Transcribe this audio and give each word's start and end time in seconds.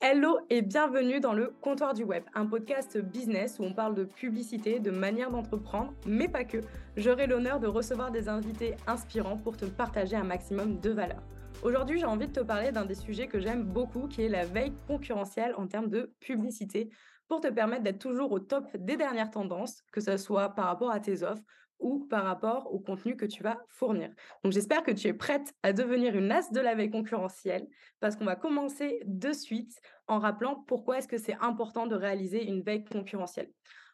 Hello 0.00 0.38
et 0.48 0.62
bienvenue 0.62 1.18
dans 1.18 1.32
le 1.32 1.52
Comptoir 1.60 1.92
du 1.92 2.04
Web, 2.04 2.22
un 2.32 2.46
podcast 2.46 2.96
business 2.98 3.58
où 3.58 3.64
on 3.64 3.72
parle 3.72 3.96
de 3.96 4.04
publicité, 4.04 4.78
de 4.78 4.92
manière 4.92 5.28
d'entreprendre, 5.28 5.92
mais 6.06 6.28
pas 6.28 6.44
que. 6.44 6.58
J'aurai 6.96 7.26
l'honneur 7.26 7.58
de 7.58 7.66
recevoir 7.66 8.12
des 8.12 8.28
invités 8.28 8.76
inspirants 8.86 9.36
pour 9.36 9.56
te 9.56 9.64
partager 9.64 10.14
un 10.14 10.22
maximum 10.22 10.78
de 10.78 10.90
valeur. 10.90 11.20
Aujourd'hui, 11.64 11.98
j'ai 11.98 12.04
envie 12.04 12.28
de 12.28 12.32
te 12.32 12.38
parler 12.38 12.70
d'un 12.70 12.84
des 12.84 12.94
sujets 12.94 13.26
que 13.26 13.40
j'aime 13.40 13.64
beaucoup, 13.64 14.06
qui 14.06 14.22
est 14.22 14.28
la 14.28 14.44
veille 14.44 14.72
concurrentielle 14.86 15.52
en 15.56 15.66
termes 15.66 15.88
de 15.88 16.12
publicité, 16.20 16.90
pour 17.26 17.40
te 17.40 17.48
permettre 17.48 17.82
d'être 17.82 17.98
toujours 17.98 18.30
au 18.30 18.38
top 18.38 18.68
des 18.76 18.96
dernières 18.96 19.32
tendances, 19.32 19.82
que 19.90 20.00
ce 20.00 20.16
soit 20.16 20.50
par 20.50 20.66
rapport 20.66 20.92
à 20.92 21.00
tes 21.00 21.24
offres 21.24 21.42
ou 21.78 22.06
par 22.06 22.24
rapport 22.24 22.72
au 22.72 22.78
contenu 22.78 23.16
que 23.16 23.26
tu 23.26 23.42
vas 23.42 23.58
fournir. 23.68 24.10
Donc 24.42 24.52
j'espère 24.52 24.82
que 24.82 24.90
tu 24.90 25.08
es 25.08 25.12
prête 25.12 25.54
à 25.62 25.72
devenir 25.72 26.16
une 26.16 26.30
as 26.32 26.50
de 26.50 26.60
la 26.60 26.74
veille 26.74 26.90
concurrentielle 26.90 27.66
parce 28.00 28.16
qu'on 28.16 28.24
va 28.24 28.36
commencer 28.36 29.02
de 29.06 29.32
suite 29.32 29.80
en 30.06 30.18
rappelant 30.18 30.64
pourquoi 30.66 30.98
est-ce 30.98 31.08
que 31.08 31.18
c'est 31.18 31.36
important 31.40 31.86
de 31.86 31.94
réaliser 31.94 32.44
une 32.44 32.62
veille 32.62 32.84
concurrentielle. 32.84 33.50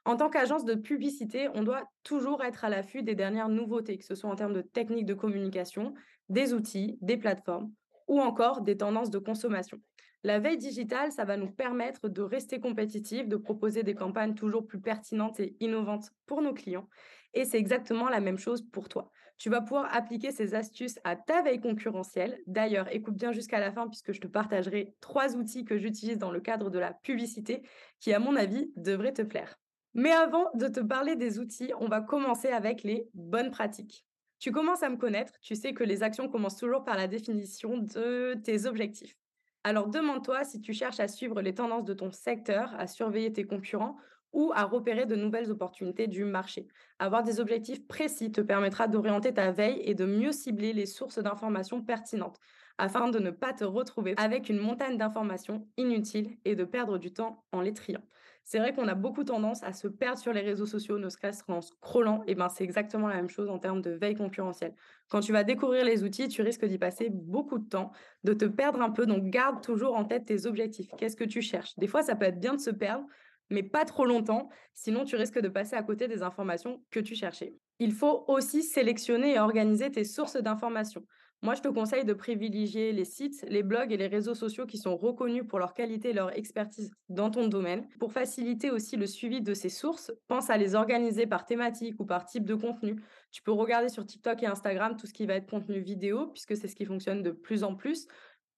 En 0.06 0.16
tant 0.16 0.28
qu'agence 0.28 0.64
de 0.64 0.74
publicité, 0.74 1.48
on 1.54 1.62
doit 1.62 1.88
toujours 2.02 2.44
être 2.44 2.64
à 2.64 2.68
l'affût 2.68 3.02
des 3.02 3.14
dernières 3.14 3.48
nouveautés, 3.48 3.96
que 3.96 4.04
ce 4.04 4.14
soit 4.14 4.30
en 4.30 4.36
termes 4.36 4.52
de 4.52 4.60
techniques 4.60 5.06
de 5.06 5.14
communication, 5.14 5.94
des 6.28 6.52
outils, 6.52 6.98
des 7.00 7.16
plateformes 7.16 7.72
ou 8.06 8.20
encore 8.20 8.60
des 8.60 8.76
tendances 8.76 9.10
de 9.10 9.18
consommation. 9.18 9.80
La 10.22 10.38
veille 10.38 10.56
digitale, 10.56 11.12
ça 11.12 11.24
va 11.24 11.36
nous 11.36 11.50
permettre 11.50 12.08
de 12.08 12.22
rester 12.22 12.58
compétitifs, 12.58 13.28
de 13.28 13.36
proposer 13.36 13.82
des 13.82 13.94
campagnes 13.94 14.34
toujours 14.34 14.66
plus 14.66 14.80
pertinentes 14.80 15.38
et 15.40 15.54
innovantes 15.60 16.10
pour 16.26 16.40
nos 16.40 16.54
clients 16.54 16.88
et 17.34 17.44
c'est 17.44 17.58
exactement 17.58 18.08
la 18.08 18.20
même 18.20 18.38
chose 18.38 18.62
pour 18.70 18.88
toi. 18.88 19.10
Tu 19.36 19.50
vas 19.50 19.60
pouvoir 19.60 19.94
appliquer 19.94 20.30
ces 20.30 20.54
astuces 20.54 20.98
à 21.02 21.16
ta 21.16 21.42
veille 21.42 21.60
concurrentielle. 21.60 22.38
D'ailleurs, 22.46 22.86
écoute 22.94 23.16
bien 23.16 23.32
jusqu'à 23.32 23.58
la 23.58 23.72
fin 23.72 23.88
puisque 23.88 24.12
je 24.12 24.20
te 24.20 24.28
partagerai 24.28 24.94
trois 25.00 25.36
outils 25.36 25.64
que 25.64 25.76
j'utilise 25.76 26.18
dans 26.18 26.30
le 26.30 26.40
cadre 26.40 26.70
de 26.70 26.78
la 26.78 26.92
publicité 26.92 27.62
qui, 28.00 28.12
à 28.12 28.20
mon 28.20 28.36
avis, 28.36 28.72
devraient 28.76 29.12
te 29.12 29.22
plaire. 29.22 29.58
Mais 29.94 30.12
avant 30.12 30.50
de 30.54 30.68
te 30.68 30.80
parler 30.80 31.16
des 31.16 31.38
outils, 31.38 31.72
on 31.80 31.88
va 31.88 32.00
commencer 32.00 32.48
avec 32.48 32.82
les 32.82 33.08
bonnes 33.14 33.50
pratiques. 33.50 34.04
Tu 34.38 34.52
commences 34.52 34.82
à 34.82 34.90
me 34.90 34.96
connaître, 34.96 35.32
tu 35.40 35.54
sais 35.54 35.72
que 35.72 35.84
les 35.84 36.02
actions 36.02 36.28
commencent 36.28 36.58
toujours 36.58 36.84
par 36.84 36.96
la 36.96 37.06
définition 37.06 37.78
de 37.78 38.34
tes 38.42 38.66
objectifs. 38.66 39.16
Alors 39.62 39.88
demande-toi 39.88 40.44
si 40.44 40.60
tu 40.60 40.74
cherches 40.74 41.00
à 41.00 41.08
suivre 41.08 41.40
les 41.40 41.54
tendances 41.54 41.84
de 41.84 41.94
ton 41.94 42.10
secteur, 42.10 42.74
à 42.78 42.86
surveiller 42.86 43.32
tes 43.32 43.44
concurrents 43.44 43.96
ou 44.34 44.52
à 44.54 44.64
repérer 44.64 45.06
de 45.06 45.16
nouvelles 45.16 45.50
opportunités 45.50 46.06
du 46.06 46.24
marché. 46.24 46.68
Avoir 46.98 47.22
des 47.22 47.40
objectifs 47.40 47.86
précis 47.86 48.30
te 48.30 48.42
permettra 48.42 48.88
d'orienter 48.88 49.32
ta 49.32 49.50
veille 49.52 49.80
et 49.82 49.94
de 49.94 50.04
mieux 50.04 50.32
cibler 50.32 50.72
les 50.72 50.86
sources 50.86 51.18
d'informations 51.18 51.82
pertinentes 51.82 52.38
afin 52.76 53.08
de 53.08 53.18
ne 53.20 53.30
pas 53.30 53.52
te 53.52 53.64
retrouver 53.64 54.14
avec 54.16 54.48
une 54.48 54.58
montagne 54.58 54.98
d'informations 54.98 55.68
inutiles 55.76 56.36
et 56.44 56.56
de 56.56 56.64
perdre 56.64 56.98
du 56.98 57.12
temps 57.12 57.44
en 57.52 57.60
les 57.60 57.72
triant. 57.72 58.02
C'est 58.46 58.58
vrai 58.58 58.74
qu'on 58.74 58.88
a 58.88 58.94
beaucoup 58.94 59.24
tendance 59.24 59.62
à 59.62 59.72
se 59.72 59.88
perdre 59.88 60.18
sur 60.18 60.32
les 60.34 60.42
réseaux 60.42 60.66
sociaux, 60.66 60.98
nos 60.98 61.08
stress 61.08 61.42
en 61.48 61.62
scrollant, 61.62 62.22
et 62.26 62.34
ben 62.34 62.50
c'est 62.50 62.62
exactement 62.64 63.08
la 63.08 63.14
même 63.14 63.30
chose 63.30 63.48
en 63.48 63.58
termes 63.58 63.80
de 63.80 63.92
veille 63.92 64.16
concurrentielle. 64.16 64.74
Quand 65.08 65.20
tu 65.20 65.32
vas 65.32 65.44
découvrir 65.44 65.84
les 65.84 66.04
outils, 66.04 66.28
tu 66.28 66.42
risques 66.42 66.66
d'y 66.66 66.76
passer 66.76 67.08
beaucoup 67.10 67.58
de 67.58 67.66
temps, 67.66 67.92
de 68.22 68.34
te 68.34 68.44
perdre 68.44 68.82
un 68.82 68.90
peu, 68.90 69.06
donc 69.06 69.30
garde 69.30 69.62
toujours 69.62 69.96
en 69.96 70.04
tête 70.04 70.26
tes 70.26 70.44
objectifs. 70.44 70.90
Qu'est-ce 70.98 71.16
que 71.16 71.24
tu 71.24 71.40
cherches? 71.40 71.74
Des 71.78 71.86
fois, 71.86 72.02
ça 72.02 72.16
peut 72.16 72.26
être 72.26 72.40
bien 72.40 72.54
de 72.54 72.60
se 72.60 72.70
perdre, 72.70 73.06
mais 73.50 73.62
pas 73.62 73.84
trop 73.84 74.04
longtemps, 74.04 74.48
sinon 74.74 75.04
tu 75.04 75.16
risques 75.16 75.40
de 75.40 75.48
passer 75.48 75.76
à 75.76 75.82
côté 75.82 76.08
des 76.08 76.22
informations 76.22 76.82
que 76.90 77.00
tu 77.00 77.14
cherchais. 77.14 77.54
Il 77.78 77.92
faut 77.92 78.24
aussi 78.28 78.62
sélectionner 78.62 79.34
et 79.34 79.38
organiser 79.38 79.90
tes 79.90 80.04
sources 80.04 80.36
d'informations. 80.36 81.04
Moi, 81.44 81.54
je 81.54 81.60
te 81.60 81.68
conseille 81.68 82.06
de 82.06 82.14
privilégier 82.14 82.92
les 82.92 83.04
sites, 83.04 83.44
les 83.50 83.62
blogs 83.62 83.92
et 83.92 83.98
les 83.98 84.06
réseaux 84.06 84.34
sociaux 84.34 84.64
qui 84.64 84.78
sont 84.78 84.96
reconnus 84.96 85.44
pour 85.46 85.58
leur 85.58 85.74
qualité 85.74 86.08
et 86.08 86.12
leur 86.14 86.34
expertise 86.34 86.90
dans 87.10 87.30
ton 87.30 87.48
domaine. 87.48 87.86
Pour 88.00 88.12
faciliter 88.12 88.70
aussi 88.70 88.96
le 88.96 89.06
suivi 89.06 89.42
de 89.42 89.52
ces 89.52 89.68
sources, 89.68 90.10
pense 90.26 90.48
à 90.48 90.56
les 90.56 90.74
organiser 90.74 91.26
par 91.26 91.44
thématique 91.44 92.00
ou 92.00 92.06
par 92.06 92.24
type 92.24 92.46
de 92.46 92.54
contenu. 92.54 92.96
Tu 93.30 93.42
peux 93.42 93.52
regarder 93.52 93.90
sur 93.90 94.06
TikTok 94.06 94.42
et 94.42 94.46
Instagram 94.46 94.96
tout 94.96 95.06
ce 95.06 95.12
qui 95.12 95.26
va 95.26 95.34
être 95.34 95.50
contenu 95.50 95.80
vidéo, 95.80 96.28
puisque 96.28 96.56
c'est 96.56 96.66
ce 96.66 96.76
qui 96.76 96.86
fonctionne 96.86 97.22
de 97.22 97.30
plus 97.30 97.62
en 97.62 97.74
plus. 97.74 98.06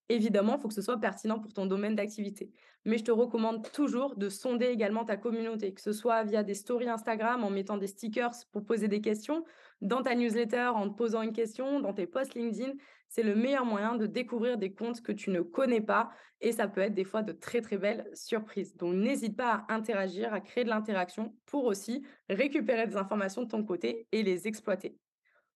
Évidemment, 0.08 0.56
il 0.56 0.60
faut 0.60 0.68
que 0.68 0.74
ce 0.74 0.82
soit 0.82 1.00
pertinent 1.00 1.40
pour 1.40 1.52
ton 1.52 1.66
domaine 1.66 1.96
d'activité. 1.96 2.52
Mais 2.84 2.98
je 2.98 3.04
te 3.04 3.10
recommande 3.10 3.68
toujours 3.72 4.14
de 4.14 4.28
sonder 4.28 4.66
également 4.66 5.04
ta 5.04 5.16
communauté, 5.16 5.74
que 5.74 5.80
ce 5.80 5.92
soit 5.92 6.22
via 6.22 6.44
des 6.44 6.54
stories 6.54 6.88
Instagram 6.88 7.42
en 7.42 7.50
mettant 7.50 7.76
des 7.76 7.88
stickers 7.88 8.30
pour 8.52 8.64
poser 8.64 8.86
des 8.86 9.00
questions, 9.00 9.44
dans 9.80 10.02
ta 10.02 10.14
newsletter 10.14 10.70
en 10.74 10.88
te 10.88 10.94
posant 10.96 11.22
une 11.22 11.32
question, 11.32 11.80
dans 11.80 11.92
tes 11.92 12.06
posts 12.06 12.34
LinkedIn. 12.34 12.72
C'est 13.08 13.24
le 13.24 13.34
meilleur 13.34 13.64
moyen 13.64 13.96
de 13.96 14.06
découvrir 14.06 14.58
des 14.58 14.72
comptes 14.72 15.00
que 15.00 15.12
tu 15.12 15.30
ne 15.30 15.40
connais 15.40 15.80
pas 15.80 16.10
et 16.40 16.52
ça 16.52 16.68
peut 16.68 16.80
être 16.80 16.94
des 16.94 17.04
fois 17.04 17.22
de 17.22 17.32
très 17.32 17.60
très 17.60 17.76
belles 17.76 18.08
surprises. 18.14 18.76
Donc 18.76 18.94
n'hésite 18.94 19.36
pas 19.36 19.64
à 19.68 19.74
interagir, 19.74 20.32
à 20.32 20.40
créer 20.40 20.64
de 20.64 20.68
l'interaction 20.68 21.34
pour 21.46 21.64
aussi 21.64 22.04
récupérer 22.28 22.86
des 22.86 22.96
informations 22.96 23.42
de 23.42 23.48
ton 23.48 23.64
côté 23.64 24.06
et 24.12 24.22
les 24.22 24.46
exploiter. 24.46 24.96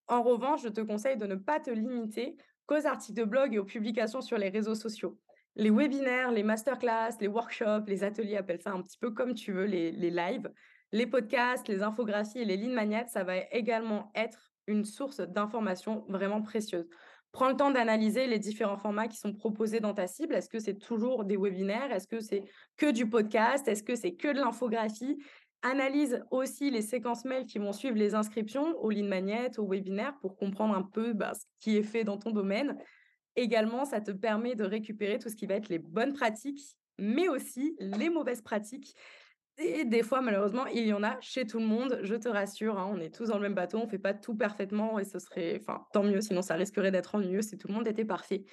En 0.08 0.22
revanche, 0.22 0.62
je 0.62 0.68
te 0.68 0.80
conseille 0.80 1.16
de 1.16 1.26
ne 1.26 1.36
pas 1.36 1.60
te 1.60 1.70
limiter 1.70 2.36
qu'aux 2.66 2.86
articles 2.86 3.18
de 3.18 3.24
blog 3.24 3.54
et 3.54 3.58
aux 3.58 3.64
publications 3.64 4.20
sur 4.20 4.38
les 4.38 4.48
réseaux 4.48 4.74
sociaux. 4.74 5.18
Les 5.56 5.70
webinaires, 5.70 6.30
les 6.30 6.42
masterclass, 6.42 7.16
les 7.20 7.28
workshops, 7.28 7.86
les 7.86 8.04
ateliers, 8.04 8.36
appelle 8.36 8.60
ça 8.60 8.72
un 8.72 8.82
petit 8.82 8.98
peu 8.98 9.10
comme 9.10 9.34
tu 9.34 9.52
veux, 9.52 9.64
les, 9.64 9.90
les 9.90 10.10
lives, 10.10 10.50
les 10.92 11.06
podcasts, 11.06 11.68
les 11.68 11.82
infographies 11.82 12.40
et 12.40 12.44
les 12.44 12.56
lignes 12.56 12.74
magnettes, 12.74 13.10
ça 13.10 13.24
va 13.24 13.36
également 13.52 14.10
être 14.14 14.52
une 14.66 14.84
source 14.84 15.20
d'informations 15.20 16.04
vraiment 16.08 16.42
précieuse. 16.42 16.88
Prends 17.32 17.48
le 17.48 17.56
temps 17.56 17.70
d'analyser 17.70 18.26
les 18.26 18.40
différents 18.40 18.76
formats 18.76 19.06
qui 19.06 19.16
sont 19.16 19.32
proposés 19.32 19.78
dans 19.78 19.94
ta 19.94 20.08
cible. 20.08 20.34
Est-ce 20.34 20.48
que 20.48 20.58
c'est 20.58 20.74
toujours 20.74 21.24
des 21.24 21.36
webinaires? 21.36 21.92
Est-ce 21.92 22.08
que 22.08 22.20
c'est 22.20 22.42
que 22.76 22.90
du 22.90 23.08
podcast? 23.08 23.68
Est-ce 23.68 23.84
que 23.84 23.94
c'est 23.94 24.14
que 24.14 24.28
de 24.28 24.40
l'infographie? 24.40 25.22
Analyse 25.62 26.22
aussi 26.30 26.70
les 26.70 26.80
séquences 26.80 27.26
mails 27.26 27.44
qui 27.44 27.58
vont 27.58 27.72
suivre 27.72 27.96
les 27.96 28.14
inscriptions 28.14 28.78
aux 28.80 28.90
lignes 28.90 29.08
magnettes, 29.08 29.58
aux 29.58 29.66
webinaires 29.66 30.16
pour 30.20 30.36
comprendre 30.36 30.74
un 30.74 30.82
peu 30.82 31.12
bah, 31.12 31.32
ce 31.34 31.44
qui 31.60 31.76
est 31.76 31.82
fait 31.82 32.02
dans 32.02 32.16
ton 32.16 32.30
domaine. 32.30 32.78
Également, 33.36 33.84
ça 33.84 34.00
te 34.00 34.10
permet 34.10 34.54
de 34.54 34.64
récupérer 34.64 35.18
tout 35.18 35.28
ce 35.28 35.36
qui 35.36 35.46
va 35.46 35.54
être 35.54 35.68
les 35.68 35.78
bonnes 35.78 36.14
pratiques, 36.14 36.76
mais 36.98 37.28
aussi 37.28 37.76
les 37.78 38.08
mauvaises 38.08 38.40
pratiques. 38.40 38.94
Et 39.58 39.84
des 39.84 40.02
fois, 40.02 40.22
malheureusement, 40.22 40.64
il 40.66 40.86
y 40.86 40.92
en 40.94 41.02
a 41.02 41.20
chez 41.20 41.46
tout 41.46 41.58
le 41.58 41.66
monde, 41.66 42.00
je 42.02 42.14
te 42.14 42.28
rassure, 42.28 42.78
hein, 42.78 42.90
on 42.90 42.98
est 42.98 43.14
tous 43.14 43.28
dans 43.28 43.36
le 43.36 43.42
même 43.42 43.54
bateau, 43.54 43.78
on 43.78 43.84
ne 43.84 43.90
fait 43.90 43.98
pas 43.98 44.14
tout 44.14 44.34
parfaitement 44.34 44.98
et 44.98 45.04
ce 45.04 45.18
serait, 45.18 45.58
enfin, 45.60 45.84
tant 45.92 46.02
mieux, 46.02 46.22
sinon 46.22 46.40
ça 46.40 46.54
risquerait 46.54 46.90
d'être 46.90 47.14
ennuyeux 47.14 47.42
si 47.42 47.58
tout 47.58 47.68
le 47.68 47.74
monde 47.74 47.86
était 47.86 48.06
parfait. 48.06 48.44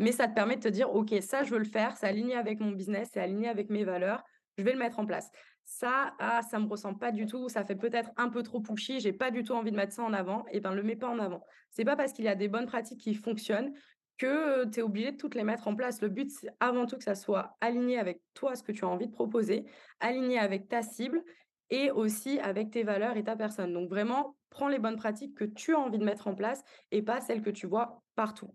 Mais 0.00 0.10
ça 0.10 0.26
te 0.26 0.34
permet 0.34 0.56
de 0.56 0.62
te 0.62 0.68
dire, 0.68 0.92
OK, 0.92 1.14
ça, 1.20 1.44
je 1.44 1.52
veux 1.52 1.58
le 1.58 1.64
faire, 1.64 1.96
c'est 1.96 2.08
aligné 2.08 2.34
avec 2.34 2.58
mon 2.58 2.72
business, 2.72 3.10
c'est 3.12 3.20
aligné 3.20 3.48
avec 3.48 3.70
mes 3.70 3.84
valeurs, 3.84 4.24
je 4.58 4.64
vais 4.64 4.72
le 4.72 4.78
mettre 4.78 4.98
en 4.98 5.06
place 5.06 5.30
ça, 5.66 6.14
ah, 6.20 6.42
ça 6.42 6.58
me 6.60 6.66
ressemble 6.66 6.98
pas 6.98 7.10
du 7.12 7.26
tout, 7.26 7.48
ça 7.48 7.64
fait 7.64 7.74
peut-être 7.74 8.10
un 8.16 8.28
peu 8.28 8.42
trop 8.42 8.60
pushy, 8.60 9.00
j'ai 9.00 9.12
pas 9.12 9.30
du 9.32 9.42
tout 9.42 9.52
envie 9.52 9.72
de 9.72 9.76
mettre 9.76 9.92
ça 9.92 10.04
en 10.04 10.12
avant, 10.12 10.46
et 10.52 10.60
ben 10.60 10.72
le 10.72 10.82
mets 10.82 10.96
pas 10.96 11.08
en 11.08 11.18
avant. 11.18 11.42
C'est 11.70 11.84
pas 11.84 11.96
parce 11.96 12.12
qu'il 12.12 12.24
y 12.24 12.28
a 12.28 12.36
des 12.36 12.48
bonnes 12.48 12.66
pratiques 12.66 13.00
qui 13.00 13.14
fonctionnent 13.14 13.74
que 14.16 14.64
tu 14.70 14.80
es 14.80 14.82
obligé 14.82 15.12
de 15.12 15.16
toutes 15.16 15.34
les 15.34 15.42
mettre 15.42 15.68
en 15.68 15.74
place. 15.74 16.00
Le 16.00 16.08
but, 16.08 16.30
c'est 16.30 16.48
avant 16.60 16.86
tout 16.86 16.96
que 16.96 17.04
ça 17.04 17.16
soit 17.16 17.56
aligné 17.60 17.98
avec 17.98 18.22
toi, 18.32 18.54
ce 18.54 18.62
que 18.62 18.72
tu 18.72 18.84
as 18.84 18.88
envie 18.88 19.08
de 19.08 19.12
proposer, 19.12 19.66
aligné 20.00 20.38
avec 20.38 20.68
ta 20.68 20.82
cible 20.82 21.22
et 21.68 21.90
aussi 21.90 22.38
avec 22.38 22.70
tes 22.70 22.84
valeurs 22.84 23.16
et 23.16 23.24
ta 23.24 23.36
personne. 23.36 23.72
Donc 23.72 23.90
vraiment, 23.90 24.36
prends 24.50 24.68
les 24.68 24.78
bonnes 24.78 24.96
pratiques 24.96 25.34
que 25.34 25.44
tu 25.44 25.74
as 25.74 25.80
envie 25.80 25.98
de 25.98 26.04
mettre 26.04 26.28
en 26.28 26.34
place 26.34 26.62
et 26.92 27.02
pas 27.02 27.20
celles 27.20 27.42
que 27.42 27.50
tu 27.50 27.66
vois 27.66 28.02
partout. 28.14 28.54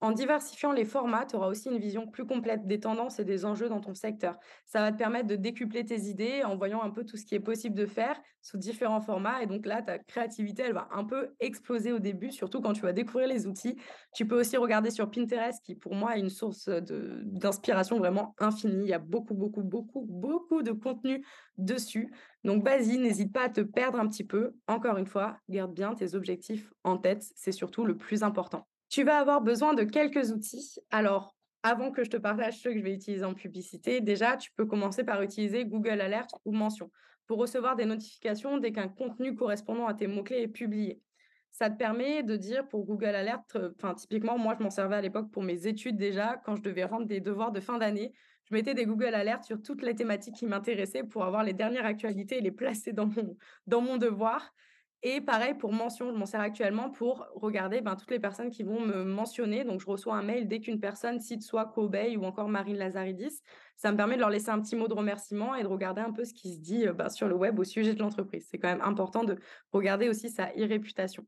En 0.00 0.12
diversifiant 0.12 0.70
les 0.70 0.84
formats, 0.84 1.26
tu 1.26 1.34
auras 1.34 1.48
aussi 1.48 1.68
une 1.70 1.78
vision 1.78 2.06
plus 2.06 2.24
complète 2.24 2.68
des 2.68 2.78
tendances 2.78 3.18
et 3.18 3.24
des 3.24 3.44
enjeux 3.44 3.68
dans 3.68 3.80
ton 3.80 3.94
secteur. 3.94 4.38
Ça 4.64 4.80
va 4.80 4.92
te 4.92 4.96
permettre 4.96 5.26
de 5.26 5.34
décupler 5.34 5.84
tes 5.84 6.02
idées 6.02 6.44
en 6.44 6.56
voyant 6.56 6.82
un 6.82 6.90
peu 6.90 7.04
tout 7.04 7.16
ce 7.16 7.24
qui 7.24 7.34
est 7.34 7.40
possible 7.40 7.74
de 7.74 7.84
faire 7.84 8.16
sous 8.40 8.58
différents 8.58 9.00
formats. 9.00 9.42
Et 9.42 9.46
donc 9.46 9.66
là, 9.66 9.82
ta 9.82 9.98
créativité, 9.98 10.62
elle 10.62 10.72
va 10.72 10.86
un 10.92 11.02
peu 11.02 11.34
exploser 11.40 11.90
au 11.90 11.98
début, 11.98 12.30
surtout 12.30 12.60
quand 12.60 12.74
tu 12.74 12.82
vas 12.82 12.92
découvrir 12.92 13.26
les 13.26 13.48
outils. 13.48 13.76
Tu 14.14 14.24
peux 14.24 14.38
aussi 14.38 14.56
regarder 14.56 14.92
sur 14.92 15.10
Pinterest, 15.10 15.60
qui 15.64 15.74
pour 15.74 15.96
moi 15.96 16.16
est 16.16 16.20
une 16.20 16.30
source 16.30 16.68
d'inspiration 16.68 17.98
vraiment 17.98 18.36
infinie. 18.38 18.84
Il 18.84 18.88
y 18.88 18.94
a 18.94 19.00
beaucoup, 19.00 19.34
beaucoup, 19.34 19.64
beaucoup, 19.64 20.06
beaucoup 20.08 20.62
de 20.62 20.70
contenu 20.70 21.26
dessus. 21.56 22.14
Donc 22.44 22.62
vas-y, 22.64 22.98
n'hésite 22.98 23.32
pas 23.32 23.46
à 23.46 23.48
te 23.48 23.62
perdre 23.62 23.98
un 23.98 24.06
petit 24.06 24.24
peu. 24.24 24.54
Encore 24.68 24.96
une 24.96 25.06
fois, 25.06 25.38
garde 25.48 25.74
bien 25.74 25.94
tes 25.94 26.14
objectifs 26.14 26.72
en 26.84 26.98
tête. 26.98 27.24
C'est 27.34 27.50
surtout 27.50 27.84
le 27.84 27.96
plus 27.96 28.22
important. 28.22 28.68
Tu 28.88 29.04
vas 29.04 29.18
avoir 29.18 29.40
besoin 29.40 29.74
de 29.74 29.84
quelques 29.84 30.30
outils. 30.30 30.76
Alors, 30.90 31.36
avant 31.62 31.90
que 31.90 32.04
je 32.04 32.10
te 32.10 32.16
partage 32.16 32.58
ceux 32.58 32.72
que 32.72 32.78
je 32.78 32.84
vais 32.84 32.94
utiliser 32.94 33.24
en 33.24 33.34
publicité, 33.34 34.00
déjà, 34.00 34.36
tu 34.36 34.50
peux 34.52 34.64
commencer 34.64 35.04
par 35.04 35.22
utiliser 35.22 35.64
Google 35.66 36.00
Alert 36.00 36.30
ou 36.44 36.52
Mention 36.52 36.90
pour 37.26 37.38
recevoir 37.38 37.76
des 37.76 37.84
notifications 37.84 38.56
dès 38.58 38.72
qu'un 38.72 38.88
contenu 38.88 39.34
correspondant 39.34 39.86
à 39.86 39.94
tes 39.94 40.06
mots-clés 40.06 40.42
est 40.42 40.48
publié. 40.48 41.00
Ça 41.50 41.68
te 41.68 41.76
permet 41.76 42.22
de 42.22 42.36
dire 42.36 42.66
pour 42.68 42.84
Google 42.84 43.14
Alert, 43.14 43.56
euh, 43.56 43.70
enfin 43.76 43.94
typiquement, 43.94 44.38
moi 44.38 44.54
je 44.58 44.62
m'en 44.62 44.70
servais 44.70 44.96
à 44.96 45.00
l'époque 45.00 45.30
pour 45.30 45.42
mes 45.42 45.66
études 45.66 45.96
déjà, 45.96 46.40
quand 46.44 46.56
je 46.56 46.62
devais 46.62 46.84
rendre 46.84 47.06
des 47.06 47.20
devoirs 47.20 47.52
de 47.52 47.60
fin 47.60 47.78
d'année, 47.78 48.12
je 48.48 48.54
mettais 48.54 48.74
des 48.74 48.86
Google 48.86 49.14
Alert 49.14 49.44
sur 49.44 49.60
toutes 49.60 49.82
les 49.82 49.94
thématiques 49.94 50.36
qui 50.36 50.46
m'intéressaient 50.46 51.04
pour 51.04 51.24
avoir 51.24 51.44
les 51.44 51.52
dernières 51.52 51.84
actualités 51.84 52.38
et 52.38 52.40
les 52.40 52.50
placer 52.50 52.92
dans 52.92 53.06
mon, 53.06 53.36
dans 53.66 53.82
mon 53.82 53.98
devoir. 53.98 54.54
Et 55.04 55.20
pareil 55.20 55.54
pour 55.54 55.72
mention, 55.72 56.10
je 56.10 56.16
m'en 56.16 56.26
sers 56.26 56.40
actuellement 56.40 56.90
pour 56.90 57.26
regarder 57.36 57.80
ben, 57.80 57.94
toutes 57.94 58.10
les 58.10 58.18
personnes 58.18 58.50
qui 58.50 58.64
vont 58.64 58.80
me 58.80 59.04
mentionner. 59.04 59.62
Donc, 59.62 59.80
je 59.80 59.86
reçois 59.86 60.16
un 60.16 60.22
mail 60.22 60.48
dès 60.48 60.60
qu'une 60.60 60.80
personne 60.80 61.20
cite 61.20 61.42
soit 61.42 61.66
Kobe 61.66 61.96
ou 62.16 62.24
encore 62.24 62.48
Marine 62.48 62.76
Lazaridis. 62.76 63.42
Ça 63.76 63.92
me 63.92 63.96
permet 63.96 64.16
de 64.16 64.20
leur 64.20 64.30
laisser 64.30 64.50
un 64.50 64.60
petit 64.60 64.74
mot 64.74 64.88
de 64.88 64.94
remerciement 64.94 65.54
et 65.54 65.62
de 65.62 65.68
regarder 65.68 66.00
un 66.00 66.12
peu 66.12 66.24
ce 66.24 66.34
qui 66.34 66.52
se 66.52 66.60
dit 66.60 66.86
ben, 66.88 67.08
sur 67.10 67.28
le 67.28 67.36
web 67.36 67.58
au 67.60 67.64
sujet 67.64 67.94
de 67.94 68.00
l'entreprise. 68.00 68.48
C'est 68.50 68.58
quand 68.58 68.68
même 68.68 68.82
important 68.82 69.22
de 69.22 69.38
regarder 69.72 70.08
aussi 70.08 70.30
sa 70.30 70.48
e-réputation. 70.48 71.24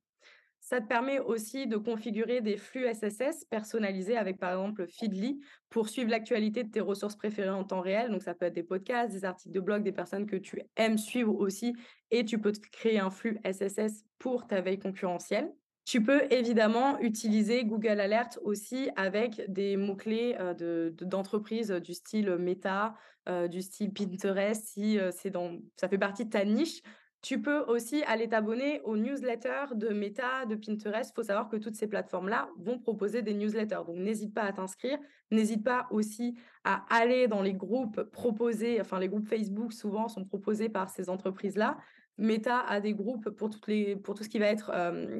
Ça 0.60 0.80
te 0.80 0.86
permet 0.86 1.18
aussi 1.18 1.66
de 1.66 1.76
configurer 1.76 2.42
des 2.42 2.56
flux 2.56 2.86
SSS 2.92 3.44
personnalisés 3.46 4.16
avec 4.16 4.38
par 4.38 4.50
exemple 4.50 4.86
Feedly 4.86 5.40
pour 5.70 5.88
suivre 5.88 6.10
l'actualité 6.10 6.64
de 6.64 6.70
tes 6.70 6.80
ressources 6.80 7.16
préférées 7.16 7.50
en 7.50 7.64
temps 7.64 7.80
réel. 7.80 8.10
Donc 8.10 8.22
ça 8.22 8.34
peut 8.34 8.46
être 8.46 8.54
des 8.54 8.62
podcasts, 8.62 9.12
des 9.12 9.24
articles 9.24 9.54
de 9.54 9.60
blog, 9.60 9.82
des 9.82 9.92
personnes 9.92 10.26
que 10.26 10.36
tu 10.36 10.60
aimes 10.76 10.98
suivre 10.98 11.34
aussi 11.34 11.74
et 12.10 12.24
tu 12.24 12.38
peux 12.38 12.52
te 12.52 12.60
créer 12.70 12.98
un 12.98 13.10
flux 13.10 13.40
SSS 13.44 14.04
pour 14.18 14.46
ta 14.46 14.60
veille 14.60 14.78
concurrentielle. 14.78 15.50
Tu 15.86 16.02
peux 16.02 16.22
évidemment 16.30 17.00
utiliser 17.00 17.64
Google 17.64 17.98
Alert 17.98 18.38
aussi 18.44 18.90
avec 18.96 19.42
des 19.48 19.76
mots-clés 19.76 20.36
euh, 20.38 20.90
d'entreprise 21.00 21.70
du 21.70 21.94
style 21.94 22.36
Meta, 22.36 22.94
euh, 23.28 23.48
du 23.48 23.60
style 23.60 23.92
Pinterest, 23.92 24.64
si 24.64 24.98
euh, 24.98 25.10
c'est 25.10 25.30
dans, 25.30 25.58
ça 25.76 25.88
fait 25.88 25.98
partie 25.98 26.26
de 26.26 26.30
ta 26.30 26.44
niche. 26.44 26.80
Tu 27.22 27.42
peux 27.42 27.60
aussi 27.60 28.02
aller 28.04 28.28
t'abonner 28.28 28.80
aux 28.82 28.96
newsletters 28.96 29.74
de 29.74 29.88
Meta, 29.90 30.46
de 30.46 30.54
Pinterest. 30.54 31.10
Il 31.10 31.14
faut 31.14 31.22
savoir 31.22 31.50
que 31.50 31.56
toutes 31.56 31.74
ces 31.74 31.86
plateformes-là 31.86 32.48
vont 32.56 32.78
proposer 32.78 33.20
des 33.20 33.34
newsletters. 33.34 33.82
Donc, 33.86 33.96
n'hésite 33.96 34.32
pas 34.32 34.44
à 34.44 34.52
t'inscrire. 34.52 34.98
N'hésite 35.30 35.62
pas 35.62 35.86
aussi 35.90 36.38
à 36.64 36.84
aller 36.88 37.28
dans 37.28 37.42
les 37.42 37.52
groupes 37.52 38.02
proposés. 38.04 38.80
Enfin, 38.80 38.98
les 38.98 39.08
groupes 39.08 39.28
Facebook, 39.28 39.74
souvent, 39.74 40.08
sont 40.08 40.24
proposés 40.24 40.70
par 40.70 40.88
ces 40.88 41.10
entreprises-là. 41.10 41.76
Meta 42.16 42.60
a 42.60 42.80
des 42.80 42.94
groupes 42.94 43.28
pour, 43.30 43.50
tout 43.50 43.58
ce 43.62 44.28
qui 44.28 44.38
va 44.38 44.46
être 44.46 44.72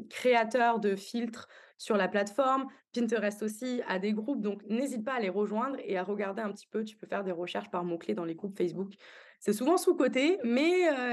créateur 0.08 0.80
de 0.80 0.96
filtres 0.96 1.48
sur 1.76 1.98
la 1.98 2.08
plateforme. 2.08 2.66
Pinterest 2.94 3.42
aussi 3.42 3.82
a 3.88 3.98
des 3.98 4.12
groupes. 4.14 4.40
Donc, 4.40 4.62
n'hésite 4.68 5.04
pas 5.04 5.14
à 5.14 5.20
les 5.20 5.28
rejoindre 5.28 5.76
et 5.84 5.98
à 5.98 6.02
regarder 6.02 6.40
un 6.40 6.52
petit 6.52 6.66
peu. 6.66 6.82
Tu 6.82 6.96
peux 6.96 7.06
faire 7.06 7.24
des 7.24 7.32
recherches 7.32 7.70
par 7.70 7.84
mots-clés 7.84 8.14
dans 8.14 8.24
les 8.24 8.34
groupes 8.34 8.56
Facebook. 8.56 8.94
C'est 9.42 9.54
souvent 9.54 9.78
sous-côté, 9.78 10.38
mais 10.44 10.68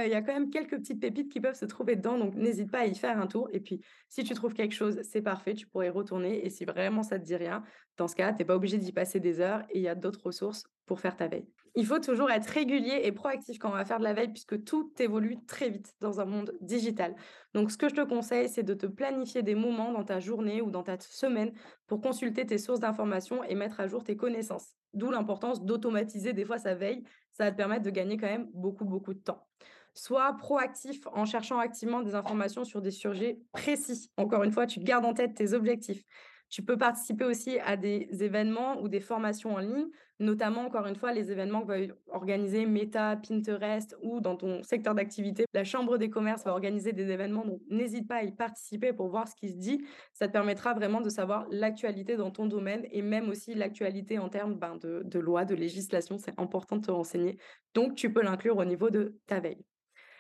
il 0.06 0.12
y 0.12 0.14
a 0.14 0.22
quand 0.22 0.34
même 0.34 0.50
quelques 0.50 0.78
petites 0.78 1.00
pépites 1.00 1.32
qui 1.32 1.40
peuvent 1.40 1.56
se 1.56 1.64
trouver 1.64 1.96
dedans, 1.96 2.18
donc 2.18 2.36
n'hésite 2.36 2.70
pas 2.70 2.80
à 2.80 2.86
y 2.86 2.94
faire 2.94 3.18
un 3.18 3.26
tour. 3.28 3.48
Et 3.54 3.62
puis, 3.62 3.80
si 4.10 4.26
tu 4.26 4.34
trouves 4.34 4.54
quelque 4.54 4.76
chose, 4.76 5.00
c'est 5.02 5.22
parfait, 5.22 5.54
tu 5.54 5.66
pourrais 5.66 5.88
retourner. 5.90 6.46
Et 6.46 6.50
si 6.50 6.66
vraiment 6.66 7.04
ça 7.04 7.20
te 7.20 7.24
dit 7.24 7.38
rien, 7.38 7.64
dans 7.96 8.10
ce 8.10 8.16
cas, 8.16 8.34
tu 8.34 8.40
n'es 8.40 8.46
pas 8.46 8.56
obligé 8.56 8.78
d'y 8.78 8.92
passer 8.92 9.22
des 9.22 9.40
heures 9.40 9.64
et 9.70 9.80
il 9.80 9.82
y 9.82 9.88
a 9.88 9.96
d'autres 9.96 10.26
ressources 10.26 10.66
pour 10.86 11.00
faire 11.00 11.16
ta 11.16 11.30
veille. 11.30 11.48
Il 11.76 11.86
faut 11.86 12.00
toujours 12.00 12.30
être 12.32 12.48
régulier 12.48 13.02
et 13.04 13.12
proactif 13.12 13.60
quand 13.60 13.70
on 13.70 13.74
va 13.74 13.86
faire 13.86 14.00
de 14.00 14.04
la 14.04 14.14
veille 14.14 14.30
puisque 14.30 14.64
tout 14.64 14.92
évolue 15.00 15.38
très 15.46 15.70
vite 15.70 15.94
dans 16.02 16.20
un 16.20 16.26
monde 16.26 16.54
digital. 16.60 17.16
Donc, 17.54 17.72
ce 17.72 17.78
que 17.78 17.88
je 17.88 17.96
te 17.96 18.02
conseille, 18.02 18.50
c'est 18.50 18.64
de 18.64 18.74
te 18.74 18.88
planifier 18.88 19.42
des 19.42 19.56
moments 19.56 19.94
dans 19.94 20.04
ta 20.04 20.20
journée 20.20 20.62
ou 20.62 20.70
dans 20.70 20.84
ta 20.84 21.00
semaine 21.00 21.54
pour 21.86 22.02
consulter 22.02 22.46
tes 22.46 22.58
sources 22.58 22.80
d'informations 22.82 23.44
et 23.44 23.56
mettre 23.56 23.80
à 23.80 23.88
jour 23.88 24.04
tes 24.04 24.18
connaissances. 24.18 24.77
D'où 24.94 25.12
l'importance 25.12 25.64
d'automatiser 25.64 26.34
des 26.34 26.46
fois 26.46 26.58
sa 26.58 26.76
veille. 26.76 27.04
Ça 27.32 27.46
va 27.46 27.52
te 27.52 27.58
permettre 27.58 27.84
de 27.84 27.90
gagner 27.90 28.18
quand 28.18 28.28
même 28.28 28.50
beaucoup, 28.54 28.86
beaucoup 28.86 29.14
de 29.14 29.20
temps. 29.20 29.48
Sois 29.94 30.34
proactif 30.34 31.08
en 31.14 31.26
cherchant 31.26 31.60
activement 31.60 32.02
des 32.02 32.16
informations 32.16 32.64
sur 32.64 32.82
des 32.82 32.92
sujets 32.92 33.40
précis. 33.52 34.12
Encore 34.18 34.44
une 34.44 34.52
fois, 34.52 34.68
tu 34.68 34.80
gardes 34.80 35.06
en 35.06 35.14
tête 35.14 35.34
tes 35.36 35.54
objectifs. 35.54 36.04
Tu 36.50 36.64
peux 36.64 36.78
participer 36.78 37.26
aussi 37.26 37.60
à 37.60 37.76
des 37.76 38.08
événements 38.24 38.82
ou 38.82 38.88
des 38.88 39.02
formations 39.02 39.56
en 39.56 39.60
ligne, 39.60 39.88
notamment, 40.20 40.62
encore 40.62 40.88
une 40.88 40.96
fois, 40.96 41.12
les 41.14 41.32
événements 41.32 41.62
que 41.62 41.68
va 41.68 41.94
organiser 42.08 42.66
Meta, 42.66 43.18
Pinterest 43.18 43.96
ou 44.02 44.22
dans 44.22 44.36
ton 44.38 44.64
secteur 44.64 44.96
d'activité. 44.96 45.46
La 45.54 45.64
Chambre 45.64 45.98
des 45.98 46.10
commerces 46.10 46.46
va 46.46 46.52
organiser 46.52 46.94
des 46.94 47.10
événements, 47.12 47.46
donc 47.46 47.62
n'hésite 47.70 48.08
pas 48.08 48.16
à 48.18 48.24
y 48.24 48.32
participer 48.32 48.94
pour 48.94 49.10
voir 49.10 49.28
ce 49.28 49.36
qui 49.36 49.50
se 49.50 49.58
dit. 49.58 49.86
Ça 50.14 50.28
te 50.28 50.34
permettra 50.34 50.74
vraiment 50.74 51.02
de 51.02 51.10
savoir 51.10 51.46
l'actualité 51.52 52.16
dans 52.16 52.32
ton 52.32 52.46
domaine 52.46 52.88
et 52.92 53.02
même 53.02 53.30
aussi 53.30 53.54
l'actualité 53.54 54.18
en 54.18 54.30
termes 54.30 54.56
ben, 54.56 54.78
de, 54.78 55.04
de 55.06 55.20
loi, 55.20 55.46
de 55.46 55.56
législation. 55.56 56.18
C'est 56.18 56.40
important 56.40 56.78
de 56.78 56.86
te 56.86 56.92
renseigner. 56.92 57.38
Donc, 57.74 57.96
tu 57.96 58.12
peux 58.12 58.22
l'inclure 58.22 58.58
au 58.58 58.66
niveau 58.66 58.90
de 58.90 59.20
ta 59.28 59.40
veille. 59.40 59.64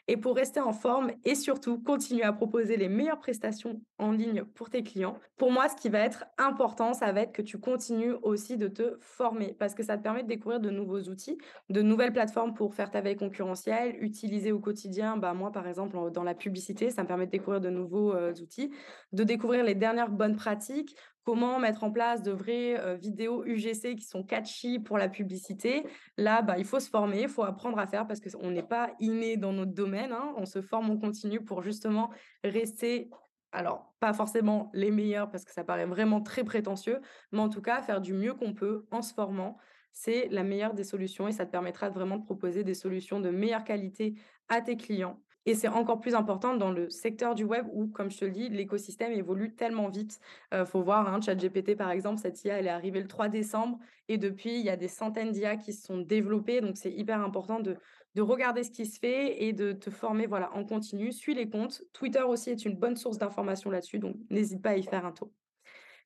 Et 0.08 0.16
pour 0.16 0.36
rester 0.36 0.60
en 0.62 0.72
forme 0.72 1.12
et 1.26 1.36
surtout 1.36 1.80
continuer 1.80 2.24
à 2.24 2.32
proposer 2.32 2.78
les 2.78 2.88
meilleures 2.88 3.20
prestations 3.20 3.82
en 3.98 4.12
ligne 4.12 4.44
pour 4.44 4.70
tes 4.70 4.82
clients, 4.82 5.18
pour 5.36 5.52
moi, 5.52 5.68
ce 5.68 5.76
qui 5.76 5.90
va 5.90 6.00
être 6.00 6.26
important, 6.38 6.94
ça 6.94 7.12
va 7.12 7.22
être 7.22 7.34
que 7.34 7.42
tu 7.42 7.60
continues 7.60 8.14
aussi 8.22 8.56
de 8.56 8.68
te 8.68 8.98
former 9.02 9.54
parce 9.60 9.76
que 9.76 9.84
ça 9.84 9.98
te 9.98 10.04
permet 10.04 10.24
de 10.24 10.28
découvrir 10.28 10.62
de 10.62 10.70
nouveaux 10.70 11.02
outils, 11.02 11.38
de 11.70 11.82
nouvelles 11.82 12.14
plateformes 12.14 12.54
pour 12.54 12.74
faire 12.74 12.90
ta 12.90 13.02
veille 13.02 13.18
concurrentielle, 13.18 13.98
utiliser 14.02 14.52
au 14.52 14.60
quotidien. 14.60 15.18
Bah, 15.18 15.34
moi, 15.34 15.52
par 15.52 15.68
exemple, 15.68 15.98
dans 16.12 16.24
la 16.24 16.36
publicité, 16.36 16.90
ça 16.90 17.04
me 17.04 17.08
permet 17.08 17.26
de 17.26 17.32
découvrir 17.32 17.60
de 17.60 17.70
nouveaux 17.70 18.14
euh, 18.14 18.34
outils, 18.42 18.72
de 19.12 19.24
découvrir 19.24 19.64
les 19.64 19.76
dernières 19.76 20.10
bonnes 20.10 20.36
pratiques 20.38 20.96
comment 21.28 21.60
mettre 21.60 21.84
en 21.84 21.92
place 21.92 22.24
de 22.24 22.32
vraies 22.32 22.96
vidéos 22.96 23.44
UGC 23.44 23.98
qui 23.98 24.06
sont 24.06 24.24
catchy 24.24 24.80
pour 24.80 24.98
la 24.98 25.10
publicité. 25.10 25.86
Là, 26.16 26.42
bah, 26.42 26.58
il 26.58 26.64
faut 26.64 26.80
se 26.80 26.90
former, 26.90 27.24
il 27.24 27.28
faut 27.28 27.44
apprendre 27.44 27.78
à 27.80 27.86
faire 27.86 28.08
parce 28.08 28.22
qu'on 28.22 28.50
n'est 28.50 28.64
pas 28.64 28.92
inné 29.02 29.36
dans 29.36 29.52
notre 29.52 29.74
domaine. 29.74 30.14
Hein. 30.14 30.34
On 30.38 30.46
se 30.46 30.62
forme, 30.62 30.90
on 30.90 30.98
continue 30.98 31.44
pour 31.44 31.62
justement 31.62 32.12
rester 32.46 33.10
alors, 33.52 33.94
pas 34.00 34.14
forcément 34.14 34.72
les 34.74 34.90
meilleurs 34.90 35.30
parce 35.30 35.44
que 35.44 35.52
ça 35.52 35.66
paraît 35.66 35.86
vraiment 35.86 36.22
très 36.22 36.46
prétentieux, 36.46 37.02
mais 37.34 37.40
en 37.40 37.50
tout 37.50 37.62
cas, 37.62 37.82
faire 37.82 38.00
du 38.00 38.14
mieux 38.14 38.34
qu'on 38.34 38.54
peut 38.54 38.86
en 38.92 39.02
se 39.02 39.14
formant, 39.14 39.58
c'est 39.92 40.30
la 40.32 40.44
meilleure 40.44 40.76
des 40.76 40.86
solutions 40.86 41.28
et 41.28 41.34
ça 41.34 41.46
te 41.46 41.52
permettra 41.52 41.90
vraiment 41.90 42.18
de 42.18 42.24
proposer 42.24 42.64
des 42.64 42.74
solutions 42.74 43.20
de 43.20 43.32
meilleure 43.32 43.66
qualité 43.66 44.16
à 44.48 44.62
tes 44.62 44.78
clients 44.78 45.20
et 45.48 45.56
c'est 45.56 45.70
encore 45.70 46.02
plus 46.02 46.14
important 46.14 46.56
dans 46.56 46.72
le 46.72 46.90
secteur 46.90 47.34
du 47.34 47.46
web 47.46 47.66
où, 47.72 47.88
comme 47.88 48.12
je 48.12 48.18
te 48.18 48.26
le 48.26 48.32
dis, 48.32 48.50
l'écosystème 48.50 49.14
évolue 49.14 49.56
tellement 49.56 49.88
vite. 49.88 50.20
Il 50.52 50.66
faut 50.66 50.84
voir, 50.84 51.08
hein, 51.08 51.22
ChatGPT, 51.22 51.78
par 51.78 51.90
exemple, 51.90 52.20
cette 52.20 52.44
IA, 52.44 52.60
elle 52.60 52.68
est 52.68 52.70
arrivée 52.70 53.02
le 53.02 53.08
3 53.08 53.30
décembre 53.30 53.80
et 54.10 54.18
depuis, 54.18 54.60
il 54.60 54.66
y 54.66 54.70
a 54.70 54.76
des 54.76 54.90
centaines 54.90 55.32
d'IA 55.32 55.56
qui 55.56 55.72
se 55.72 55.86
sont 55.86 56.00
développées. 56.00 56.60
Donc, 56.60 56.76
c'est 56.76 56.92
hyper 56.92 57.22
important 57.22 57.62
de, 57.62 57.78
de 58.16 58.22
regarder 58.22 58.64
ce 58.66 58.72
qui 58.72 58.86
se 58.86 59.00
fait 59.00 59.42
et 59.42 59.54
de 59.54 59.72
te 59.72 59.90
former 59.90 60.28
voilà, 60.28 60.54
en 60.54 60.66
continu. 60.66 61.14
Suis 61.14 61.34
les 61.34 61.50
comptes. 61.50 61.82
Twitter 61.94 62.24
aussi 62.24 62.50
est 62.50 62.66
une 62.66 62.76
bonne 62.76 62.98
source 62.98 63.18
d'information 63.18 63.70
là-dessus, 63.70 64.00
donc 64.00 64.18
n'hésite 64.30 64.62
pas 64.62 64.72
à 64.72 64.76
y 64.76 64.84
faire 64.84 65.06
un 65.06 65.14
tour. 65.14 65.32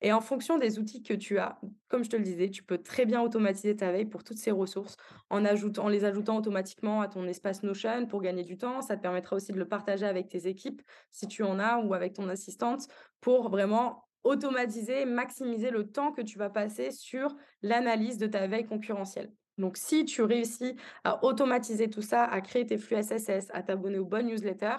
Et 0.01 0.11
en 0.11 0.21
fonction 0.21 0.57
des 0.57 0.79
outils 0.79 1.03
que 1.03 1.13
tu 1.13 1.37
as, 1.37 1.59
comme 1.87 2.03
je 2.03 2.09
te 2.09 2.15
le 2.15 2.23
disais, 2.23 2.49
tu 2.49 2.63
peux 2.63 2.79
très 2.79 3.05
bien 3.05 3.21
automatiser 3.21 3.75
ta 3.75 3.91
veille 3.91 4.05
pour 4.05 4.23
toutes 4.23 4.37
ces 4.37 4.49
ressources 4.49 4.97
en, 5.29 5.39
les 5.89 6.05
ajoutant 6.05 6.37
automatiquement 6.37 7.01
à 7.01 7.07
ton 7.07 7.27
espace 7.27 7.61
Notion 7.61 8.07
pour 8.07 8.21
gagner 8.21 8.43
du 8.43 8.57
temps. 8.57 8.81
Ça 8.81 8.97
te 8.97 9.01
permettra 9.01 9.35
aussi 9.35 9.51
de 9.51 9.59
le 9.59 9.67
partager 9.67 10.05
avec 10.05 10.27
tes 10.27 10.47
équipes, 10.47 10.81
si 11.11 11.27
tu 11.27 11.43
en 11.43 11.59
as, 11.59 11.77
ou 11.77 11.93
avec 11.93 12.13
ton 12.13 12.29
assistante, 12.29 12.87
pour 13.19 13.49
vraiment 13.49 14.07
automatiser, 14.23 15.05
maximiser 15.05 15.69
le 15.69 15.87
temps 15.91 16.11
que 16.11 16.21
tu 16.21 16.37
vas 16.37 16.49
passer 16.49 16.91
sur 16.91 17.35
l'analyse 17.61 18.17
de 18.17 18.27
ta 18.27 18.47
veille 18.47 18.65
concurrentielle. 18.65 19.31
Donc, 19.57 19.77
si 19.77 20.05
tu 20.05 20.23
réussis 20.23 20.75
à 21.03 21.23
automatiser 21.23 21.89
tout 21.89 22.01
ça, 22.01 22.23
à 22.23 22.41
créer 22.41 22.65
tes 22.65 22.77
flux 22.77 22.97
SSS, 23.01 23.49
à 23.51 23.61
t'abonner 23.61 23.99
aux 23.99 24.05
bonnes 24.05 24.27
newsletters, 24.27 24.77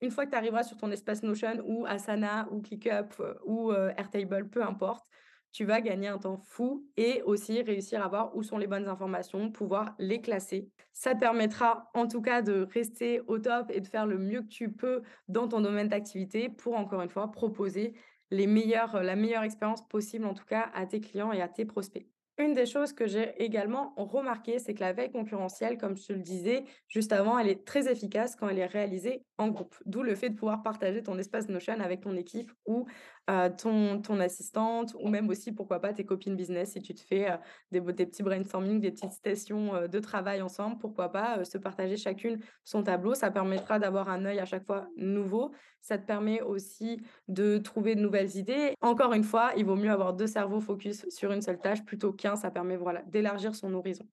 une 0.00 0.10
fois 0.10 0.26
que 0.26 0.30
tu 0.30 0.36
arriveras 0.36 0.62
sur 0.62 0.76
ton 0.76 0.90
espace 0.90 1.22
Notion 1.22 1.62
ou 1.64 1.86
Asana 1.86 2.48
ou 2.50 2.60
ClickUp 2.60 3.14
euh, 3.20 3.34
ou 3.44 3.72
euh, 3.72 3.92
Airtable, 3.96 4.48
peu 4.48 4.62
importe, 4.62 5.06
tu 5.52 5.64
vas 5.64 5.80
gagner 5.80 6.08
un 6.08 6.18
temps 6.18 6.36
fou 6.36 6.86
et 6.98 7.22
aussi 7.22 7.62
réussir 7.62 8.04
à 8.04 8.08
voir 8.08 8.36
où 8.36 8.42
sont 8.42 8.58
les 8.58 8.66
bonnes 8.66 8.88
informations, 8.88 9.50
pouvoir 9.50 9.94
les 9.98 10.20
classer. 10.20 10.68
Ça 10.92 11.14
te 11.14 11.20
permettra 11.20 11.90
en 11.94 12.06
tout 12.06 12.20
cas 12.20 12.42
de 12.42 12.68
rester 12.74 13.22
au 13.26 13.38
top 13.38 13.70
et 13.70 13.80
de 13.80 13.86
faire 13.86 14.06
le 14.06 14.18
mieux 14.18 14.42
que 14.42 14.48
tu 14.48 14.70
peux 14.70 15.02
dans 15.28 15.48
ton 15.48 15.62
domaine 15.62 15.88
d'activité 15.88 16.50
pour 16.50 16.76
encore 16.76 17.00
une 17.00 17.08
fois 17.08 17.32
proposer 17.32 17.94
la 18.30 18.46
meilleure 18.46 19.42
expérience 19.44 19.86
possible 19.88 20.26
en 20.26 20.34
tout 20.34 20.44
cas 20.44 20.70
à 20.74 20.84
tes 20.84 21.00
clients 21.00 21.32
et 21.32 21.40
à 21.40 21.48
tes 21.48 21.64
prospects. 21.64 22.06
Une 22.38 22.52
des 22.52 22.66
choses 22.66 22.92
que 22.92 23.06
j'ai 23.06 23.32
également 23.42 23.94
remarqué, 23.96 24.58
c'est 24.58 24.74
que 24.74 24.80
la 24.80 24.92
veille 24.92 25.10
concurrentielle, 25.10 25.78
comme 25.78 25.96
je 25.96 26.08
te 26.08 26.12
le 26.12 26.20
disais 26.20 26.64
juste 26.86 27.12
avant, 27.12 27.38
elle 27.38 27.48
est 27.48 27.64
très 27.64 27.90
efficace 27.90 28.36
quand 28.36 28.46
elle 28.48 28.58
est 28.58 28.66
réalisée 28.66 29.24
en 29.38 29.48
groupe. 29.48 29.74
D'où 29.86 30.02
le 30.02 30.14
fait 30.14 30.28
de 30.28 30.34
pouvoir 30.34 30.62
partager 30.62 31.02
ton 31.02 31.16
espace 31.18 31.48
Notion 31.48 31.80
avec 31.80 32.02
ton 32.02 32.14
équipe 32.14 32.52
ou 32.66 32.86
ton, 33.26 34.20
assistante 34.20 34.94
ou 35.00 35.08
même 35.08 35.30
aussi, 35.30 35.52
pourquoi 35.52 35.80
pas, 35.80 35.94
tes 35.94 36.04
copines 36.04 36.36
business 36.36 36.72
si 36.72 36.82
tu 36.82 36.94
te 36.94 37.00
fais 37.00 37.38
des, 37.72 37.80
des, 37.80 38.06
petits 38.06 38.22
brainstorming, 38.22 38.80
des 38.80 38.90
petites 38.90 39.12
stations 39.12 39.88
de 39.88 39.98
travail 39.98 40.42
ensemble, 40.42 40.76
pourquoi 40.78 41.10
pas 41.10 41.42
se 41.44 41.56
partager 41.56 41.96
chacune 41.96 42.38
son 42.64 42.82
tableau. 42.82 43.14
Ça 43.14 43.30
permettra 43.30 43.78
d'avoir 43.78 44.10
un 44.10 44.26
œil 44.26 44.40
à 44.40 44.44
chaque 44.44 44.66
fois 44.66 44.88
nouveau. 44.96 45.52
Ça 45.86 45.98
te 45.98 46.04
permet 46.04 46.40
aussi 46.40 47.00
de 47.28 47.58
trouver 47.58 47.94
de 47.94 48.00
nouvelles 48.00 48.34
idées. 48.34 48.74
Encore 48.80 49.12
une 49.12 49.22
fois, 49.22 49.52
il 49.56 49.64
vaut 49.64 49.76
mieux 49.76 49.92
avoir 49.92 50.14
deux 50.14 50.26
cerveaux 50.26 50.58
focus 50.58 51.08
sur 51.10 51.30
une 51.30 51.42
seule 51.42 51.60
tâche 51.60 51.84
plutôt 51.84 52.12
qu'un. 52.12 52.34
Ça 52.34 52.50
permet 52.50 52.76
voilà, 52.76 53.02
d'élargir 53.02 53.54
son 53.54 53.72
horizon. 53.72 54.04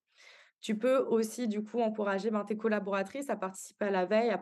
Tu 0.60 0.78
peux 0.78 0.98
aussi, 0.98 1.48
du 1.48 1.64
coup, 1.64 1.80
encourager 1.80 2.30
ben, 2.30 2.44
tes 2.44 2.56
collaboratrices 2.56 3.28
à 3.28 3.34
participer 3.34 3.86
à 3.86 3.90
la 3.90 4.04
veille, 4.04 4.30
à, 4.30 4.40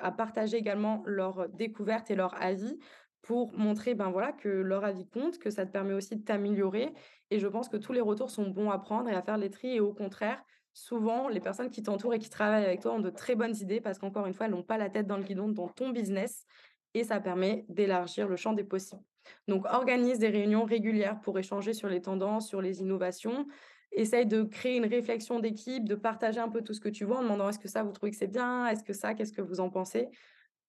à 0.00 0.10
partager 0.10 0.56
également 0.56 1.04
leurs 1.06 1.48
découvertes 1.50 2.10
et 2.10 2.16
leurs 2.16 2.34
avis 2.42 2.76
pour 3.22 3.56
montrer 3.56 3.94
ben 3.94 4.10
voilà, 4.10 4.32
que 4.32 4.48
leur 4.48 4.84
avis 4.84 5.06
compte, 5.06 5.38
que 5.38 5.50
ça 5.50 5.64
te 5.64 5.70
permet 5.70 5.94
aussi 5.94 6.16
de 6.16 6.24
t'améliorer. 6.24 6.92
Et 7.30 7.38
je 7.38 7.46
pense 7.46 7.68
que 7.68 7.76
tous 7.76 7.92
les 7.92 8.00
retours 8.00 8.30
sont 8.30 8.50
bons 8.50 8.70
à 8.70 8.78
prendre 8.80 9.08
et 9.08 9.14
à 9.14 9.22
faire 9.22 9.38
les 9.38 9.50
tri. 9.50 9.76
Et 9.76 9.80
au 9.80 9.94
contraire, 9.94 10.42
souvent, 10.74 11.28
les 11.28 11.40
personnes 11.40 11.70
qui 11.70 11.82
t'entourent 11.82 12.14
et 12.14 12.18
qui 12.18 12.28
travaillent 12.30 12.64
avec 12.64 12.80
toi 12.80 12.92
ont 12.92 13.00
de 13.00 13.10
très 13.10 13.36
bonnes 13.36 13.56
idées 13.56 13.80
parce 13.80 13.98
qu'encore 13.98 14.26
une 14.26 14.34
fois, 14.34 14.46
elles 14.46 14.52
n'ont 14.52 14.62
pas 14.62 14.78
la 14.78 14.90
tête 14.90 15.06
dans 15.06 15.16
le 15.16 15.22
guidon 15.22 15.48
dans 15.48 15.68
ton 15.68 15.90
business 15.90 16.46
et 16.94 17.04
ça 17.04 17.20
permet 17.20 17.64
d'élargir 17.68 18.28
le 18.28 18.36
champ 18.36 18.52
des 18.52 18.64
possibles. 18.64 19.02
Donc, 19.48 19.64
organise 19.66 20.18
des 20.18 20.28
réunions 20.28 20.64
régulières 20.64 21.20
pour 21.20 21.38
échanger 21.38 21.74
sur 21.74 21.88
les 21.88 22.02
tendances, 22.02 22.48
sur 22.48 22.60
les 22.60 22.80
innovations. 22.80 23.46
Essaye 23.92 24.26
de 24.26 24.42
créer 24.42 24.76
une 24.76 24.86
réflexion 24.86 25.38
d'équipe, 25.38 25.84
de 25.88 25.94
partager 25.94 26.40
un 26.40 26.48
peu 26.48 26.62
tout 26.62 26.74
ce 26.74 26.80
que 26.80 26.88
tu 26.88 27.04
vois 27.04 27.18
en 27.18 27.22
demandant 27.22 27.48
est-ce 27.48 27.58
que 27.58 27.68
ça, 27.68 27.82
vous 27.82 27.92
trouvez 27.92 28.10
que 28.10 28.16
c'est 28.16 28.26
bien? 28.26 28.66
Est-ce 28.66 28.84
que 28.84 28.92
ça, 28.92 29.14
qu'est-ce 29.14 29.32
que 29.32 29.42
vous 29.42 29.60
en 29.60 29.70
pensez? 29.70 30.08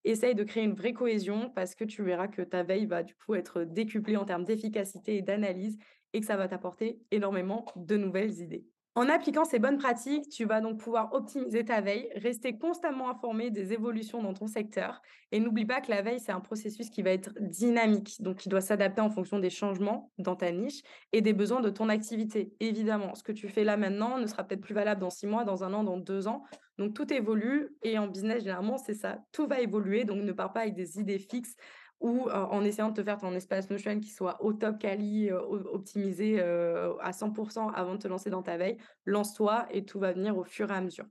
Essaye 0.06 0.36
de 0.36 0.44
créer 0.44 0.64
une 0.64 0.74
vraie 0.74 0.94
cohésion 0.94 1.50
parce 1.50 1.76
que 1.76 1.84
tu 1.86 2.04
verras 2.04 2.28
que 2.28 2.42
ta 2.42 2.64
veille 2.64 2.86
va 2.86 3.04
du 3.04 3.16
coup 3.16 3.36
être 3.36 3.64
décuplée 3.64 4.18
en 4.18 4.26
termes 4.26 4.44
d'efficacité 4.46 5.18
et 5.18 5.22
d'analyse 5.22 5.78
et 6.14 6.20
que 6.22 6.26
ça 6.26 6.38
va 6.38 6.48
t'apporter 6.48 7.02
énormément 7.12 7.66
de 7.76 7.98
nouvelles 7.98 8.40
idées. 8.42 8.73
En 8.96 9.10
appliquant 9.10 9.44
ces 9.44 9.58
bonnes 9.58 9.80
pratiques, 9.80 10.30
tu 10.30 10.46
vas 10.46 10.62
donc 10.62 10.80
pouvoir 10.80 11.14
optimiser 11.14 11.66
ta 11.66 11.82
veille, 11.82 12.10
rester 12.16 12.60
constamment 12.60 13.10
informé 13.10 13.50
des 13.50 13.74
évolutions 13.74 14.22
dans 14.22 14.36
ton 14.36 14.46
secteur. 14.46 15.02
Et 15.32 15.40
n'oublie 15.40 15.66
pas 15.66 15.82
que 15.82 15.90
la 15.90 16.04
veille, 16.04 16.20
c'est 16.20 16.32
un 16.32 16.40
processus 16.40 16.92
qui 16.92 17.02
va 17.02 17.10
être 17.10 17.32
dynamique, 17.40 18.22
donc 18.22 18.38
qui 18.38 18.50
doit 18.50 18.62
s'adapter 18.62 19.02
en 19.02 19.10
fonction 19.10 19.40
des 19.40 19.50
changements 19.50 20.12
dans 20.20 20.36
ta 20.36 20.52
niche 20.52 20.84
et 21.12 21.22
des 21.22 21.34
besoins 21.34 21.60
de 21.60 21.72
ton 21.72 21.90
activité. 21.90 22.54
Évidemment, 22.60 23.16
ce 23.16 23.24
que 23.24 23.32
tu 23.32 23.50
fais 23.50 23.64
là 23.64 23.78
maintenant 23.78 24.20
ne 24.20 24.28
sera 24.28 24.44
peut-être 24.44 24.62
plus 24.62 24.76
valable 24.76 25.02
dans 25.02 25.10
six 25.10 25.26
mois, 25.26 25.44
dans 25.44 25.64
un 25.64 25.74
an, 25.74 25.84
dans 25.84 25.98
deux 25.98 26.28
ans. 26.28 26.44
Donc 26.78 26.94
tout 26.94 27.12
évolue 27.12 27.76
et 27.82 27.98
en 27.98 28.06
business, 28.06 28.44
généralement, 28.44 28.78
c'est 28.78 28.94
ça. 28.94 29.18
Tout 29.32 29.48
va 29.48 29.60
évoluer, 29.60 30.06
donc 30.06 30.22
ne 30.24 30.32
pars 30.34 30.54
pas 30.54 30.62
avec 30.62 30.76
des 30.76 31.00
idées 31.00 31.18
fixes 31.18 31.56
ou 32.04 32.30
en 32.30 32.64
essayant 32.64 32.90
de 32.90 32.96
te 32.96 33.04
faire 33.04 33.18
ton 33.18 33.34
espace 33.34 33.70
Notion 33.70 34.00
qui 34.00 34.10
soit 34.10 34.44
au 34.44 34.54
top 34.54 34.78
quali, 34.78 35.32
optimisé 35.32 36.40
à 36.42 37.12
100% 37.12 37.72
avant 37.74 37.94
de 37.94 38.00
te 38.00 38.08
lancer 38.08 38.30
dans 38.30 38.44
ta 38.44 38.58
veille, 38.58 38.78
lance-toi 39.06 39.66
et 39.72 39.86
tout 39.86 40.00
va 40.00 40.12
venir 40.12 40.38
au 40.38 40.44
fur 40.44 40.70
et 40.70 40.76
à 40.76 40.82
mesure. 40.82 41.06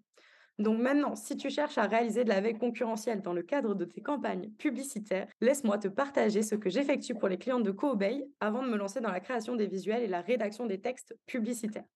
Donc 0.59 0.79
maintenant, 0.79 1.17
si 1.17 1.37
tu 1.37 1.49
cherches 1.49 1.79
à 1.79 1.87
réaliser 1.87 2.25
de 2.25 2.29
la 2.29 2.43
veille 2.43 2.59
concurrentielle 2.59 3.23
dans 3.23 3.33
le 3.33 3.43
cadre 3.43 3.75
de 3.75 3.87
tes 3.87 4.03
campagnes 4.03 4.51
publicitaires, 4.59 5.27
laisse-moi 5.41 5.79
te 5.79 5.89
partager 5.89 6.43
ce 6.43 6.55
que 6.55 6.69
j'effectue 6.69 7.15
pour 7.15 7.29
les 7.29 7.39
clients 7.39 7.59
de 7.59 7.71
CoObey 7.71 8.29
avant 8.39 8.63
de 8.63 8.69
me 8.69 8.77
lancer 8.77 9.01
dans 9.01 9.11
la 9.11 9.21
création 9.21 9.57
des 9.57 9.67
visuels 9.67 10.03
et 10.03 10.09
la 10.09 10.21
rédaction 10.21 10.67
des 10.67 10.79
textes 10.79 11.17
publicitaires. 11.27 11.87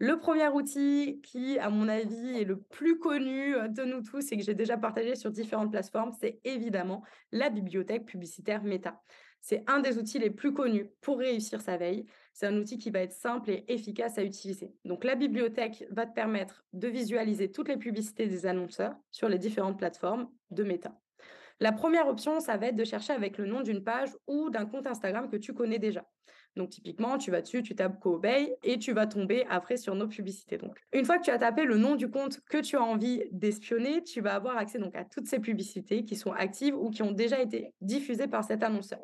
Le 0.00 0.18
premier 0.18 0.48
outil 0.48 1.20
qui, 1.22 1.58
à 1.58 1.70
mon 1.70 1.88
avis, 1.88 2.40
est 2.40 2.44
le 2.44 2.60
plus 2.60 2.98
connu 2.98 3.54
de 3.68 3.84
nous 3.84 4.02
tous 4.02 4.32
et 4.32 4.36
que 4.36 4.42
j'ai 4.42 4.54
déjà 4.54 4.76
partagé 4.76 5.14
sur 5.14 5.30
différentes 5.30 5.70
plateformes, 5.70 6.12
c'est 6.20 6.40
évidemment 6.44 7.04
la 7.30 7.48
bibliothèque 7.48 8.04
publicitaire 8.04 8.64
Meta. 8.64 9.00
C'est 9.40 9.62
un 9.66 9.80
des 9.80 9.98
outils 9.98 10.18
les 10.18 10.30
plus 10.30 10.54
connus 10.54 10.90
pour 11.00 11.18
réussir 11.18 11.60
sa 11.60 11.76
veille. 11.76 12.06
C'est 12.32 12.46
un 12.46 12.56
outil 12.56 12.78
qui 12.78 12.90
va 12.90 13.00
être 13.00 13.12
simple 13.12 13.50
et 13.50 13.64
efficace 13.68 14.16
à 14.18 14.24
utiliser. 14.24 14.72
Donc 14.84 15.04
la 15.04 15.14
bibliothèque 15.14 15.84
va 15.90 16.06
te 16.06 16.14
permettre 16.14 16.64
de 16.72 16.88
visualiser 16.88 17.52
toutes 17.52 17.68
les 17.68 17.76
publicités 17.76 18.26
des 18.26 18.46
annonceurs 18.46 18.96
sur 19.10 19.28
les 19.28 19.38
différentes 19.38 19.78
plateformes 19.78 20.28
de 20.50 20.64
Meta. 20.64 20.98
La 21.60 21.72
première 21.72 22.08
option, 22.08 22.40
ça 22.40 22.56
va 22.56 22.68
être 22.68 22.76
de 22.76 22.84
chercher 22.84 23.12
avec 23.12 23.38
le 23.38 23.46
nom 23.46 23.60
d'une 23.60 23.84
page 23.84 24.10
ou 24.26 24.50
d'un 24.50 24.66
compte 24.66 24.86
Instagram 24.86 25.30
que 25.30 25.36
tu 25.36 25.52
connais 25.52 25.78
déjà. 25.78 26.04
Donc 26.56 26.70
typiquement, 26.70 27.18
tu 27.18 27.30
vas 27.30 27.40
dessus, 27.40 27.62
tu 27.62 27.74
tapes 27.74 27.98
CoBay 27.98 28.56
et 28.62 28.78
tu 28.78 28.92
vas 28.92 29.06
tomber 29.06 29.44
après 29.50 29.76
sur 29.76 29.94
nos 29.94 30.06
publicités. 30.06 30.56
Donc 30.56 30.78
une 30.92 31.04
fois 31.04 31.18
que 31.18 31.24
tu 31.24 31.30
as 31.30 31.38
tapé 31.38 31.64
le 31.64 31.76
nom 31.76 31.96
du 31.96 32.08
compte 32.08 32.40
que 32.48 32.58
tu 32.58 32.76
as 32.76 32.82
envie 32.82 33.24
d'espionner, 33.32 34.02
tu 34.04 34.20
vas 34.20 34.34
avoir 34.34 34.56
accès 34.56 34.78
donc 34.78 34.94
à 34.94 35.04
toutes 35.04 35.26
ces 35.26 35.40
publicités 35.40 36.04
qui 36.04 36.16
sont 36.16 36.32
actives 36.32 36.76
ou 36.76 36.90
qui 36.90 37.02
ont 37.02 37.12
déjà 37.12 37.40
été 37.40 37.72
diffusées 37.80 38.28
par 38.28 38.44
cet 38.44 38.62
annonceur. 38.62 39.00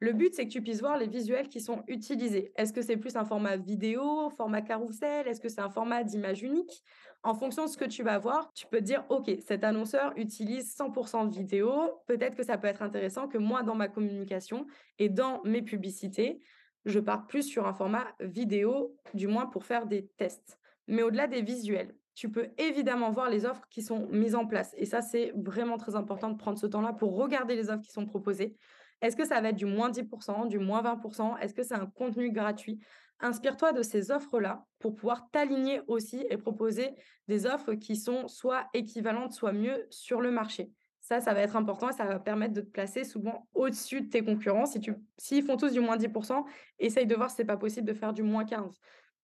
Le 0.00 0.12
but, 0.12 0.32
c'est 0.32 0.46
que 0.46 0.52
tu 0.52 0.62
puisses 0.62 0.80
voir 0.80 0.96
les 0.96 1.08
visuels 1.08 1.48
qui 1.48 1.60
sont 1.60 1.82
utilisés. 1.88 2.52
Est-ce 2.54 2.72
que 2.72 2.82
c'est 2.82 2.96
plus 2.96 3.16
un 3.16 3.24
format 3.24 3.56
vidéo, 3.56 4.30
format 4.30 4.62
carrousel? 4.62 5.26
Est-ce 5.26 5.40
que 5.40 5.48
c'est 5.48 5.60
un 5.60 5.70
format 5.70 6.04
d'image 6.04 6.42
unique? 6.44 6.84
En 7.24 7.34
fonction 7.34 7.64
de 7.64 7.68
ce 7.68 7.76
que 7.76 7.84
tu 7.84 8.04
vas 8.04 8.16
voir, 8.16 8.52
tu 8.52 8.68
peux 8.68 8.78
te 8.78 8.84
dire, 8.84 9.04
OK, 9.08 9.28
cet 9.44 9.64
annonceur 9.64 10.12
utilise 10.16 10.72
100% 10.76 11.28
de 11.28 11.34
vidéo. 11.34 11.72
Peut-être 12.06 12.36
que 12.36 12.44
ça 12.44 12.56
peut 12.58 12.68
être 12.68 12.82
intéressant 12.82 13.26
que 13.26 13.38
moi, 13.38 13.64
dans 13.64 13.74
ma 13.74 13.88
communication 13.88 14.66
et 15.00 15.08
dans 15.08 15.42
mes 15.42 15.62
publicités, 15.62 16.40
je 16.84 17.00
pars 17.00 17.26
plus 17.26 17.42
sur 17.42 17.66
un 17.66 17.74
format 17.74 18.06
vidéo, 18.20 18.96
du 19.14 19.26
moins 19.26 19.46
pour 19.46 19.64
faire 19.64 19.86
des 19.86 20.08
tests. 20.16 20.58
Mais 20.86 21.02
au-delà 21.02 21.26
des 21.26 21.42
visuels, 21.42 21.94
tu 22.14 22.30
peux 22.30 22.48
évidemment 22.58 23.10
voir 23.10 23.30
les 23.30 23.44
offres 23.46 23.66
qui 23.70 23.82
sont 23.82 24.08
mises 24.08 24.34
en 24.34 24.46
place. 24.46 24.74
Et 24.76 24.86
ça, 24.86 25.02
c'est 25.02 25.32
vraiment 25.36 25.76
très 25.76 25.94
important 25.94 26.30
de 26.30 26.36
prendre 26.36 26.58
ce 26.58 26.66
temps-là 26.66 26.92
pour 26.92 27.16
regarder 27.16 27.54
les 27.54 27.70
offres 27.70 27.82
qui 27.82 27.92
sont 27.92 28.06
proposées. 28.06 28.56
Est-ce 29.00 29.16
que 29.16 29.24
ça 29.24 29.40
va 29.40 29.50
être 29.50 29.56
du 29.56 29.66
moins 29.66 29.90
10%, 29.90 30.48
du 30.48 30.58
moins 30.58 30.82
20% 30.82 31.38
Est-ce 31.38 31.54
que 31.54 31.62
c'est 31.62 31.74
un 31.74 31.86
contenu 31.86 32.32
gratuit? 32.32 32.80
Inspire-toi 33.20 33.72
de 33.72 33.82
ces 33.82 34.10
offres-là 34.10 34.64
pour 34.78 34.94
pouvoir 34.94 35.30
t'aligner 35.30 35.80
aussi 35.86 36.24
et 36.30 36.36
proposer 36.36 36.90
des 37.26 37.46
offres 37.46 37.74
qui 37.74 37.96
sont 37.96 38.28
soit 38.28 38.66
équivalentes, 38.74 39.32
soit 39.32 39.52
mieux 39.52 39.86
sur 39.90 40.20
le 40.20 40.30
marché. 40.30 40.72
Ça, 41.08 41.22
ça 41.22 41.32
va 41.32 41.40
être 41.40 41.56
important 41.56 41.88
et 41.88 41.94
ça 41.94 42.04
va 42.04 42.18
permettre 42.18 42.52
de 42.52 42.60
te 42.60 42.68
placer 42.68 43.02
souvent 43.02 43.48
au-dessus 43.54 44.02
de 44.02 44.10
tes 44.10 44.22
concurrents. 44.22 44.66
Si 44.66 44.78
tu, 44.78 44.92
s'ils 45.16 45.42
font 45.42 45.56
tous 45.56 45.72
du 45.72 45.80
moins 45.80 45.96
10%, 45.96 46.44
essaye 46.78 47.06
de 47.06 47.14
voir 47.14 47.30
si 47.30 47.36
c'est 47.36 47.46
pas 47.46 47.56
possible 47.56 47.86
de 47.86 47.94
faire 47.94 48.12
du 48.12 48.22
moins 48.22 48.44
15 48.44 48.78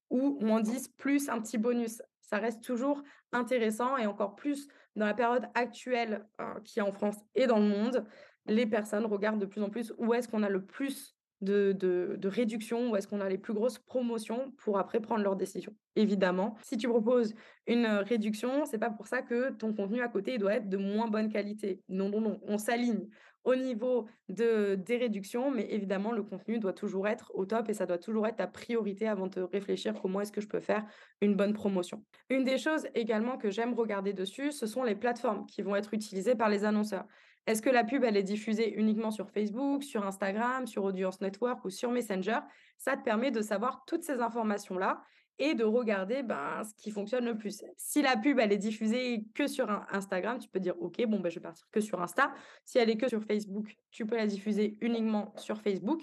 ou 0.09 0.39
moins 0.41 0.63
10 0.63 0.89
plus 0.97 1.29
un 1.29 1.43
petit 1.43 1.59
bonus. 1.59 2.01
Ça 2.23 2.39
reste 2.39 2.65
toujours 2.65 3.03
intéressant 3.33 3.99
et 3.99 4.07
encore 4.07 4.35
plus 4.35 4.67
dans 4.97 5.05
la 5.05 5.13
période 5.13 5.47
actuelle 5.55 6.27
euh, 6.41 6.59
qui 6.65 6.79
est 6.79 6.83
en 6.83 6.93
France 6.93 7.17
et 7.35 7.47
dans 7.47 7.59
le 7.59 7.69
monde, 7.69 8.07
les 8.47 8.65
personnes 8.65 9.05
regardent 9.05 9.41
de 9.41 9.45
plus 9.45 9.61
en 9.61 9.69
plus 9.69 9.93
où 9.99 10.15
est-ce 10.15 10.27
qu'on 10.27 10.43
a 10.43 10.49
le 10.49 10.65
plus 10.65 11.14
de, 11.41 12.19
réduction 12.25 12.91
ou 12.91 12.97
est-ce 12.97 13.09
qu'on 13.09 13.21
a 13.21 13.29
les 13.29 13.39
plus 13.39 13.55
grosses 13.55 13.79
promotions 13.79 14.53
pour 14.59 14.79
après 14.79 15.01
prendre 15.01 15.23
leurs 15.23 15.37
décisions? 15.37 15.75
Évidemment, 15.97 16.57
si 16.63 16.77
tu 16.77 16.89
proposes 16.89 17.35
une 17.67 17.87
réduction, 17.87 18.65
c'est 18.65 18.79
pas 18.79 18.91
pour 18.91 19.07
ça 19.07 19.23
que 19.23 19.51
ton 19.51 19.73
contenu 19.75 20.01
à 20.01 20.09
côté 20.09 20.39
doit 20.39 20.55
être 20.55 20.69
de 20.69 20.77
moins 20.77 21.09
bonne 21.09 21.29
qualité. 21.29 21.83
Non, 21.89 22.09
non, 22.09 22.21
non, 22.21 22.41
on 22.43 22.59
s'aligne 22.59 23.09
au 23.45 23.55
niveau 23.55 24.07
de, 24.29 24.75
des 24.75 24.97
réductions, 24.97 25.51
mais 25.51 25.67
évidemment, 25.71 26.13
le 26.13 26.23
contenu 26.23 26.59
doit 26.59 26.73
toujours 26.73 27.07
être 27.07 27.31
au 27.35 27.45
top 27.45 27.69
et 27.69 27.75
ça 27.75 27.87
doit 27.87 27.99
toujours 27.99 28.27
être 28.27 28.37
ta 28.37 28.47
priorité 28.47 29.07
avant 29.07 29.27
de 29.27 29.43
réfléchir 29.43 29.95
comment 30.01 30.23
est-ce 30.23 30.33
que 30.33 30.41
je 30.41 30.49
peux 30.49 30.61
faire 30.61 30.85
une 31.21 31.35
bonne 31.35 31.53
promotion. 31.53 32.03
Une 32.31 32.45
des 32.45 32.59
choses 32.59 32.87
également 32.95 33.37
que 33.37 33.51
j'aime 33.51 33.75
regarder 33.75 34.15
dessus, 34.15 34.51
ce 34.51 34.67
sont 34.67 34.83
les 34.83 34.95
plateformes 34.95 35.45
qui 35.47 35.63
vont 35.63 35.77
être 35.77 35.93
utilisées 35.93 36.35
par 36.35 36.49
les 36.49 36.65
annonceurs. 36.65 37.07
Est-ce 37.47 37.61
que 37.61 37.71
la 37.71 37.85
pub, 37.85 38.05
elle 38.05 38.17
est 38.17 38.23
diffusée 38.23 38.73
uniquement 38.75 39.11
sur 39.11 39.31
Facebook, 39.31 39.83
sur 39.83 40.07
Instagram, 40.07 40.67
sur 40.67 40.85
Audience 40.85 41.21
Network 41.21 41.65
ou 41.65 41.71
sur 41.71 41.91
Messenger? 41.91 42.39
Ça 42.79 42.97
te 42.97 43.03
permet 43.03 43.31
de 43.31 43.43
savoir 43.43 43.85
toutes 43.87 44.03
ces 44.03 44.21
informations-là 44.21 45.03
et 45.39 45.55
de 45.55 45.65
regarder 45.65 46.23
ben, 46.23 46.63
ce 46.65 46.75
qui 46.75 46.91
fonctionne 46.91 47.25
le 47.25 47.37
plus. 47.37 47.63
Si 47.77 48.03
la 48.03 48.17
pub, 48.17 48.39
elle 48.39 48.53
est 48.53 48.59
diffusée 48.59 49.25
que 49.35 49.47
sur 49.47 49.69
Instagram, 49.91 50.39
tu 50.39 50.49
peux 50.49 50.61
dire, 50.61 50.75
OK, 50.81 51.05
bon, 51.07 51.21
ben, 51.21 51.29
je 51.29 51.37
vais 51.37 51.43
partir 51.43 51.67
que 51.71 51.81
sur 51.81 52.01
Insta. 52.01 52.33
Si 52.65 52.79
elle 52.79 52.89
est 52.89 52.97
que 52.97 53.09
sur 53.09 53.23
Facebook, 53.25 53.77
tu 53.91 54.07
peux 54.07 54.17
la 54.17 54.27
diffuser 54.27 54.79
uniquement 54.81 55.35
sur 55.37 55.61
Facebook. 55.61 56.03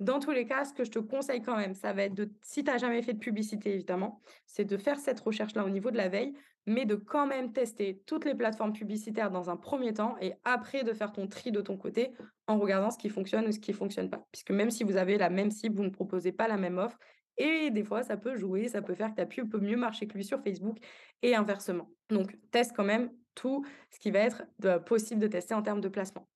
Dans 0.00 0.20
tous 0.20 0.30
les 0.30 0.46
cas, 0.46 0.64
ce 0.64 0.72
que 0.72 0.84
je 0.84 0.92
te 0.92 1.00
conseille 1.00 1.42
quand 1.42 1.56
même, 1.56 1.74
ça 1.74 1.92
va 1.92 2.04
être 2.04 2.14
de, 2.14 2.30
si 2.40 2.62
tu 2.62 2.70
n'as 2.70 2.78
jamais 2.78 3.02
fait 3.02 3.14
de 3.14 3.18
publicité, 3.18 3.74
évidemment, 3.74 4.22
c'est 4.46 4.64
de 4.64 4.76
faire 4.76 4.98
cette 4.98 5.18
recherche-là 5.18 5.64
au 5.64 5.70
niveau 5.70 5.90
de 5.90 5.96
la 5.96 6.08
veille, 6.08 6.34
mais 6.68 6.84
de 6.84 6.94
quand 6.94 7.26
même 7.26 7.52
tester 7.52 8.02
toutes 8.06 8.24
les 8.24 8.34
plateformes 8.34 8.72
publicitaires 8.72 9.30
dans 9.30 9.50
un 9.50 9.56
premier 9.56 9.94
temps 9.94 10.16
et 10.20 10.34
après 10.44 10.84
de 10.84 10.92
faire 10.92 11.12
ton 11.12 11.26
tri 11.26 11.50
de 11.50 11.60
ton 11.60 11.76
côté 11.76 12.12
en 12.46 12.58
regardant 12.58 12.90
ce 12.90 12.98
qui 12.98 13.08
fonctionne 13.08 13.46
ou 13.46 13.52
ce 13.52 13.58
qui 13.58 13.72
ne 13.72 13.76
fonctionne 13.76 14.10
pas. 14.10 14.26
Puisque 14.32 14.50
même 14.50 14.70
si 14.70 14.84
vous 14.84 14.96
avez 14.96 15.18
la 15.18 15.30
même 15.30 15.50
cible, 15.50 15.76
vous 15.76 15.84
ne 15.84 15.90
proposez 15.90 16.32
pas 16.32 16.46
la 16.46 16.56
même 16.56 16.78
offre. 16.78 16.98
Et 17.38 17.70
des 17.70 17.84
fois, 17.84 18.02
ça 18.02 18.16
peut 18.16 18.36
jouer, 18.36 18.68
ça 18.68 18.82
peut 18.82 18.94
faire 18.94 19.10
que 19.10 19.16
ta 19.16 19.26
pub 19.26 19.48
peut 19.48 19.60
mieux 19.60 19.76
marcher 19.76 20.06
que 20.06 20.14
lui 20.14 20.24
sur 20.24 20.42
Facebook 20.42 20.78
et 21.22 21.34
inversement. 21.34 21.88
Donc, 22.10 22.36
teste 22.50 22.72
quand 22.76 22.84
même 22.84 23.10
tout 23.34 23.64
ce 23.90 24.00
qui 24.00 24.10
va 24.10 24.20
être 24.20 24.42
possible 24.84 25.20
de 25.20 25.28
tester 25.28 25.54
en 25.54 25.62
termes 25.62 25.80
de 25.80 25.88
placement. 25.88 26.28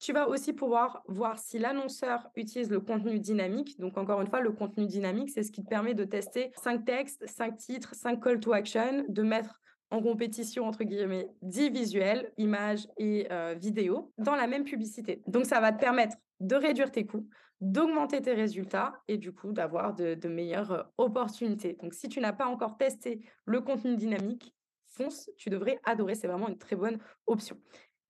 Tu 0.00 0.12
vas 0.12 0.28
aussi 0.28 0.52
pouvoir 0.52 1.02
voir 1.06 1.38
si 1.38 1.58
l'annonceur 1.58 2.28
utilise 2.34 2.70
le 2.70 2.80
contenu 2.80 3.20
dynamique. 3.20 3.78
Donc, 3.78 3.96
encore 3.98 4.20
une 4.20 4.26
fois, 4.26 4.40
le 4.40 4.50
contenu 4.50 4.86
dynamique, 4.86 5.30
c'est 5.30 5.42
ce 5.42 5.52
qui 5.52 5.62
te 5.62 5.68
permet 5.68 5.94
de 5.94 6.04
tester 6.04 6.50
cinq 6.56 6.84
textes, 6.84 7.26
cinq 7.26 7.56
titres, 7.58 7.94
cinq 7.94 8.22
call 8.22 8.40
to 8.40 8.52
action, 8.52 9.04
de 9.08 9.22
mettre 9.22 9.60
en 9.90 10.00
compétition, 10.02 10.66
entre 10.66 10.84
guillemets, 10.84 11.28
10 11.42 11.70
visuels, 11.70 12.32
images 12.38 12.86
et 12.96 13.26
euh, 13.30 13.54
vidéos 13.54 14.12
dans 14.18 14.36
la 14.36 14.46
même 14.46 14.64
publicité. 14.64 15.22
Donc, 15.26 15.46
ça 15.46 15.60
va 15.60 15.72
te 15.72 15.80
permettre 15.80 16.16
de 16.38 16.54
réduire 16.54 16.90
tes 16.90 17.04
coûts, 17.04 17.28
d'augmenter 17.60 18.22
tes 18.22 18.32
résultats 18.32 19.02
et 19.08 19.18
du 19.18 19.32
coup 19.32 19.52
d'avoir 19.52 19.94
de, 19.94 20.28
meilleures 20.28 20.72
euh, 20.72 20.82
opportunités. 20.96 21.76
Donc, 21.82 21.94
si 21.94 22.08
tu 22.08 22.20
n'as 22.20 22.32
pas 22.32 22.46
encore 22.46 22.76
testé 22.76 23.20
le 23.44 23.60
contenu 23.60 23.96
dynamique, 23.96 24.54
fonce, 24.86 25.30
tu 25.36 25.50
devrais 25.50 25.80
adorer. 25.84 26.14
C'est 26.14 26.28
vraiment 26.28 26.48
une 26.48 26.58
très 26.58 26.76
bonne 26.76 26.98
option. 27.26 27.56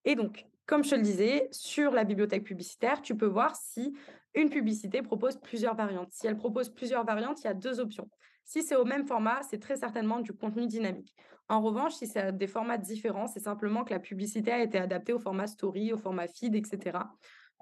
Et 0.05 0.15
donc, 0.15 0.47
comme 0.67 0.85
je 0.85 0.91
te 0.91 0.95
le 0.95 1.03
disais, 1.03 1.49
sur 1.51 1.93
la 1.93 2.05
bibliothèque 2.05 2.45
publicitaire, 2.45 3.03
tu 3.03 3.17
peux 3.17 3.27
voir 3.27 3.57
si 3.57 3.95
une 4.35 4.51
publicité 4.51 5.03
propose 5.03 5.37
plusieurs 5.41 5.75
variantes. 5.75 6.13
Si 6.13 6.27
elle 6.27 6.37
propose 6.37 6.71
plusieurs 6.71 7.05
variantes, 7.05 7.41
il 7.43 7.45
y 7.45 7.51
a 7.51 7.55
deux 7.55 7.81
options. 7.81 8.09
Si 8.51 8.65
c'est 8.65 8.75
au 8.75 8.85
même 8.85 9.07
format, 9.07 9.45
c'est 9.49 9.61
très 9.61 9.77
certainement 9.77 10.19
du 10.19 10.33
contenu 10.33 10.67
dynamique. 10.67 11.15
En 11.49 11.61
revanche, 11.61 11.93
si 11.93 12.09
c'est 12.09 12.37
des 12.37 12.49
formats 12.49 12.79
différents, 12.79 13.29
c'est 13.29 13.39
simplement 13.39 13.85
que 13.85 13.95
la 13.95 14.01
publicité 14.01 14.51
a 14.51 14.61
été 14.61 14.77
adaptée 14.77 15.13
au 15.13 15.21
format 15.21 15.47
story, 15.47 15.93
au 15.93 15.97
format 15.97 16.27
feed, 16.27 16.57
etc. 16.57 16.99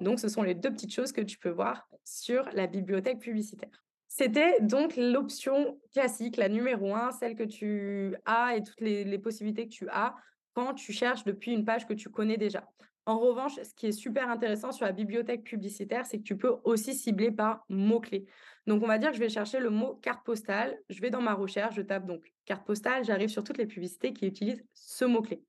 Donc, 0.00 0.18
ce 0.18 0.28
sont 0.28 0.42
les 0.42 0.54
deux 0.54 0.70
petites 0.70 0.94
choses 0.94 1.12
que 1.12 1.20
tu 1.20 1.36
peux 1.36 1.50
voir 1.50 1.86
sur 2.04 2.48
la 2.54 2.66
bibliothèque 2.66 3.18
publicitaire. 3.18 3.84
C'était 4.08 4.62
donc 4.62 4.96
l'option 4.96 5.78
classique, 5.92 6.38
la 6.38 6.48
numéro 6.48 6.94
un, 6.94 7.10
celle 7.10 7.34
que 7.34 7.42
tu 7.42 8.16
as 8.24 8.56
et 8.56 8.62
toutes 8.62 8.80
les, 8.80 9.04
les 9.04 9.18
possibilités 9.18 9.68
que 9.68 9.74
tu 9.74 9.90
as 9.90 10.14
quand 10.54 10.72
tu 10.72 10.94
cherches 10.94 11.24
depuis 11.24 11.52
une 11.52 11.66
page 11.66 11.86
que 11.86 11.92
tu 11.92 12.08
connais 12.08 12.38
déjà. 12.38 12.66
En 13.04 13.18
revanche, 13.18 13.54
ce 13.62 13.74
qui 13.74 13.86
est 13.86 13.92
super 13.92 14.28
intéressant 14.30 14.72
sur 14.72 14.86
la 14.86 14.92
bibliothèque 14.92 15.42
publicitaire, 15.42 16.04
c'est 16.04 16.18
que 16.18 16.24
tu 16.24 16.36
peux 16.36 16.56
aussi 16.64 16.94
cibler 16.94 17.30
par 17.30 17.64
mots-clés. 17.70 18.26
Donc, 18.68 18.82
on 18.82 18.86
va 18.86 18.98
dire 18.98 19.08
que 19.08 19.14
je 19.14 19.20
vais 19.20 19.30
chercher 19.30 19.60
le 19.60 19.70
mot 19.70 19.94
carte 20.02 20.26
postale. 20.26 20.78
Je 20.90 21.00
vais 21.00 21.08
dans 21.08 21.22
ma 21.22 21.32
recherche, 21.32 21.74
je 21.74 21.80
tape 21.80 22.06
donc 22.06 22.22
carte 22.44 22.66
postale, 22.66 23.02
j'arrive 23.02 23.30
sur 23.30 23.42
toutes 23.42 23.56
les 23.56 23.66
publicités 23.66 24.12
qui 24.12 24.26
utilisent 24.26 24.62
ce 24.74 25.06
mot-clé. 25.06 25.42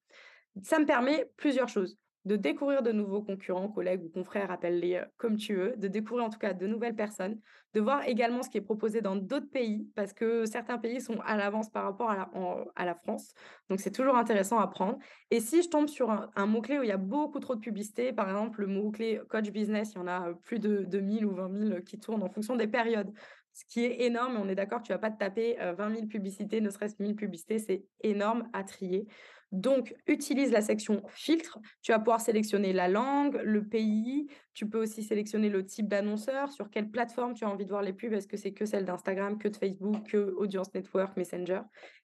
Ça 0.64 0.80
me 0.80 0.86
permet 0.86 1.30
plusieurs 1.36 1.68
choses 1.68 1.98
de 2.26 2.36
découvrir 2.36 2.84
de 2.84 2.92
nouveaux 2.92 3.22
concurrents, 3.22 3.70
collègues 3.70 4.04
ou 4.04 4.10
confrères, 4.10 4.52
appelle-les 4.52 4.96
euh, 4.96 5.06
comme 5.18 5.38
tu 5.38 5.56
veux, 5.56 5.76
de 5.78 5.88
découvrir 5.88 6.26
en 6.26 6.30
tout 6.30 6.40
cas 6.40 6.54
de 6.54 6.68
nouvelles 6.68 6.96
personnes, 6.96 7.40
de 7.74 7.82
voir 7.82 8.08
également 8.08 8.44
ce 8.44 8.50
qui 8.50 8.58
est 8.58 8.62
proposé 8.62 9.02
dans 9.02 9.16
d'autres 9.16 9.50
pays, 9.50 9.88
parce 9.96 10.14
que 10.14 10.46
certains 10.46 10.78
pays 10.78 11.02
sont 11.02 11.20
à 11.26 11.38
l'avance 11.38 11.70
par 11.70 11.84
rapport 11.84 12.12
à 12.12 12.86
la, 12.86 12.96
France. 12.96 13.34
Donc 13.70 13.80
c'est 13.80 13.92
toujours 13.92 14.16
intéressant 14.16 14.60
à 14.60 14.68
prendre. 14.68 14.98
Et 15.32 15.40
si 15.40 15.62
je 15.62 15.70
tombe 15.70 15.88
sur 15.88 16.10
un, 16.12 16.46
mot-clé 16.46 16.80
où 16.80 16.84
il 16.84 16.90
y 16.90 16.92
a 16.92 16.98
beaucoup 16.98 17.40
trop 17.40 17.56
de 17.56 17.62
publicité, 17.62 18.12
par 18.12 18.28
exemple 18.28 18.62
le 18.62 18.68
mot-clé 18.68 19.22
coach 19.30 19.50
business, 19.52 19.94
il 19.94 20.00
y 20.00 20.02
en 20.02 20.08
a 20.08 20.30
euh, 20.30 20.34
plus 20.34 20.60
de, 20.60 20.84
de 20.84 21.00
1000 21.00 21.26
ou 21.26 21.32
20 21.36 21.68
000 21.68 21.82
qui 21.82 22.00
tournent 22.00 22.24
en 22.24 22.30
fonction 22.30 22.56
des 22.56 22.68
périodes 22.68 23.12
ce 23.54 23.66
qui 23.66 23.84
est 23.84 24.06
énorme. 24.06 24.38
On 24.38 24.48
est 24.48 24.56
d'accord, 24.56 24.82
tu 24.82 24.94
vas 24.94 25.00
pas 25.00 25.12
te 25.12 25.18
taper 25.18 25.58
20 25.60 25.96
000 25.96 26.08
publicités, 26.08 26.62
ne 26.62 26.70
serait-ce 26.70 26.96
1000 27.00 27.16
publicités, 27.16 27.60
c'est 27.60 27.84
énorme 28.02 28.48
à 28.54 28.64
trier. 28.64 29.06
Donc, 29.52 29.96
utilise 30.06 30.52
la 30.52 30.62
section 30.62 31.02
filtre. 31.10 31.60
Tu 31.82 31.92
vas 31.92 32.00
pouvoir 32.00 32.22
sélectionner 32.22 32.72
la 32.72 32.88
langue, 32.88 33.42
le 33.44 33.68
pays. 33.68 34.28
Tu 34.54 34.70
peux 34.70 34.80
aussi 34.80 35.02
sélectionner 35.02 35.50
le 35.50 35.66
type 35.66 35.88
d'annonceur, 35.88 36.52
sur 36.52 36.70
quelle 36.70 36.92
plateforme 36.92 37.34
tu 37.34 37.46
as 37.46 37.50
envie 37.50 37.66
de 37.66 37.70
voir 37.70 37.82
les 37.82 37.94
pubs. 37.94 38.14
Est-ce 38.14 38.28
que 38.28 38.38
c'est 38.38 38.54
que 38.54 38.66
celle 38.66 38.86
d'Instagram, 38.86 39.40
que 39.40 39.48
de 39.48 39.56
Facebook, 39.58 40.08
que 40.08 40.34
Audience 40.38 40.74
Network, 40.74 41.18
Messenger? 41.18 41.62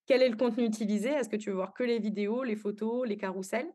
Quel 0.07 0.23
est 0.23 0.29
le 0.29 0.37
contenu 0.37 0.65
utilisé? 0.65 1.09
Est-ce 1.09 1.29
que 1.29 1.35
tu 1.35 1.49
veux 1.49 1.55
voir 1.55 1.73
que 1.73 1.83
les 1.83 1.99
vidéos, 1.99 2.43
les 2.43 2.55
photos, 2.55 3.07
les 3.07 3.17
carousels? 3.17 3.71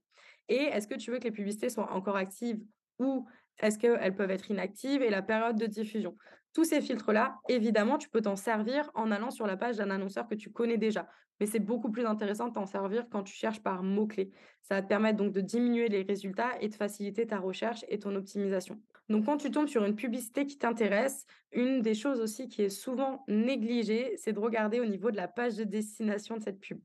Et 0.48 0.64
est-ce 0.64 0.88
que 0.88 0.96
tu 0.96 1.12
veux 1.12 1.18
que 1.18 1.24
les 1.24 1.30
publicités 1.30 1.70
soient 1.70 1.92
encore 1.92 2.16
actives 2.16 2.60
ou 2.98 3.26
est-ce 3.62 3.78
qu'elles 3.78 4.14
peuvent 4.16 4.30
être 4.30 4.50
inactives 4.50 5.02
et 5.02 5.10
la 5.10 5.22
période 5.22 5.56
de 5.56 5.66
diffusion? 5.66 6.16
Tous 6.52 6.64
ces 6.64 6.80
filtres-là, 6.80 7.38
évidemment, 7.48 7.98
tu 7.98 8.08
peux 8.08 8.20
t'en 8.20 8.36
servir 8.36 8.90
en 8.94 9.10
allant 9.10 9.30
sur 9.30 9.46
la 9.46 9.56
page 9.56 9.76
d'un 9.76 9.90
annonceur 9.90 10.26
que 10.26 10.34
tu 10.34 10.50
connais 10.50 10.78
déjà. 10.78 11.08
Mais 11.38 11.46
c'est 11.46 11.60
beaucoup 11.60 11.90
plus 11.90 12.04
intéressant 12.04 12.48
de 12.48 12.52
t'en 12.52 12.66
servir 12.66 13.06
quand 13.10 13.22
tu 13.22 13.34
cherches 13.34 13.62
par 13.62 13.82
mots-clés. 13.82 14.30
Ça 14.62 14.74
va 14.74 14.82
te 14.82 14.88
permettre 14.88 15.16
donc 15.16 15.32
de 15.32 15.40
diminuer 15.40 15.88
les 15.88 16.02
résultats 16.02 16.50
et 16.60 16.68
de 16.68 16.74
faciliter 16.74 17.26
ta 17.26 17.38
recherche 17.38 17.84
et 17.88 17.98
ton 17.98 18.14
optimisation. 18.14 18.80
Donc 19.08 19.26
quand 19.26 19.38
tu 19.38 19.50
tombes 19.50 19.68
sur 19.68 19.84
une 19.84 19.96
publicité 19.96 20.46
qui 20.46 20.58
t'intéresse, 20.58 21.26
une 21.52 21.82
des 21.82 21.94
choses 21.94 22.20
aussi 22.20 22.48
qui 22.48 22.62
est 22.62 22.68
souvent 22.68 23.24
négligée, 23.26 24.14
c'est 24.16 24.32
de 24.32 24.38
regarder 24.38 24.80
au 24.80 24.86
niveau 24.86 25.10
de 25.10 25.16
la 25.16 25.28
page 25.28 25.56
de 25.56 25.64
destination 25.64 26.36
de 26.36 26.42
cette 26.42 26.60
pub. 26.60 26.78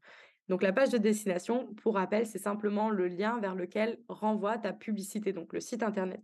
Donc 0.48 0.62
la 0.62 0.72
page 0.72 0.90
de 0.90 0.98
destination, 0.98 1.74
pour 1.76 1.96
rappel, 1.96 2.26
c'est 2.26 2.40
simplement 2.40 2.90
le 2.90 3.08
lien 3.08 3.40
vers 3.40 3.56
lequel 3.56 4.00
renvoie 4.08 4.58
ta 4.58 4.74
publicité, 4.74 5.34
donc 5.34 5.54
le 5.54 5.60
site 5.60 5.84
internet. 5.84 6.22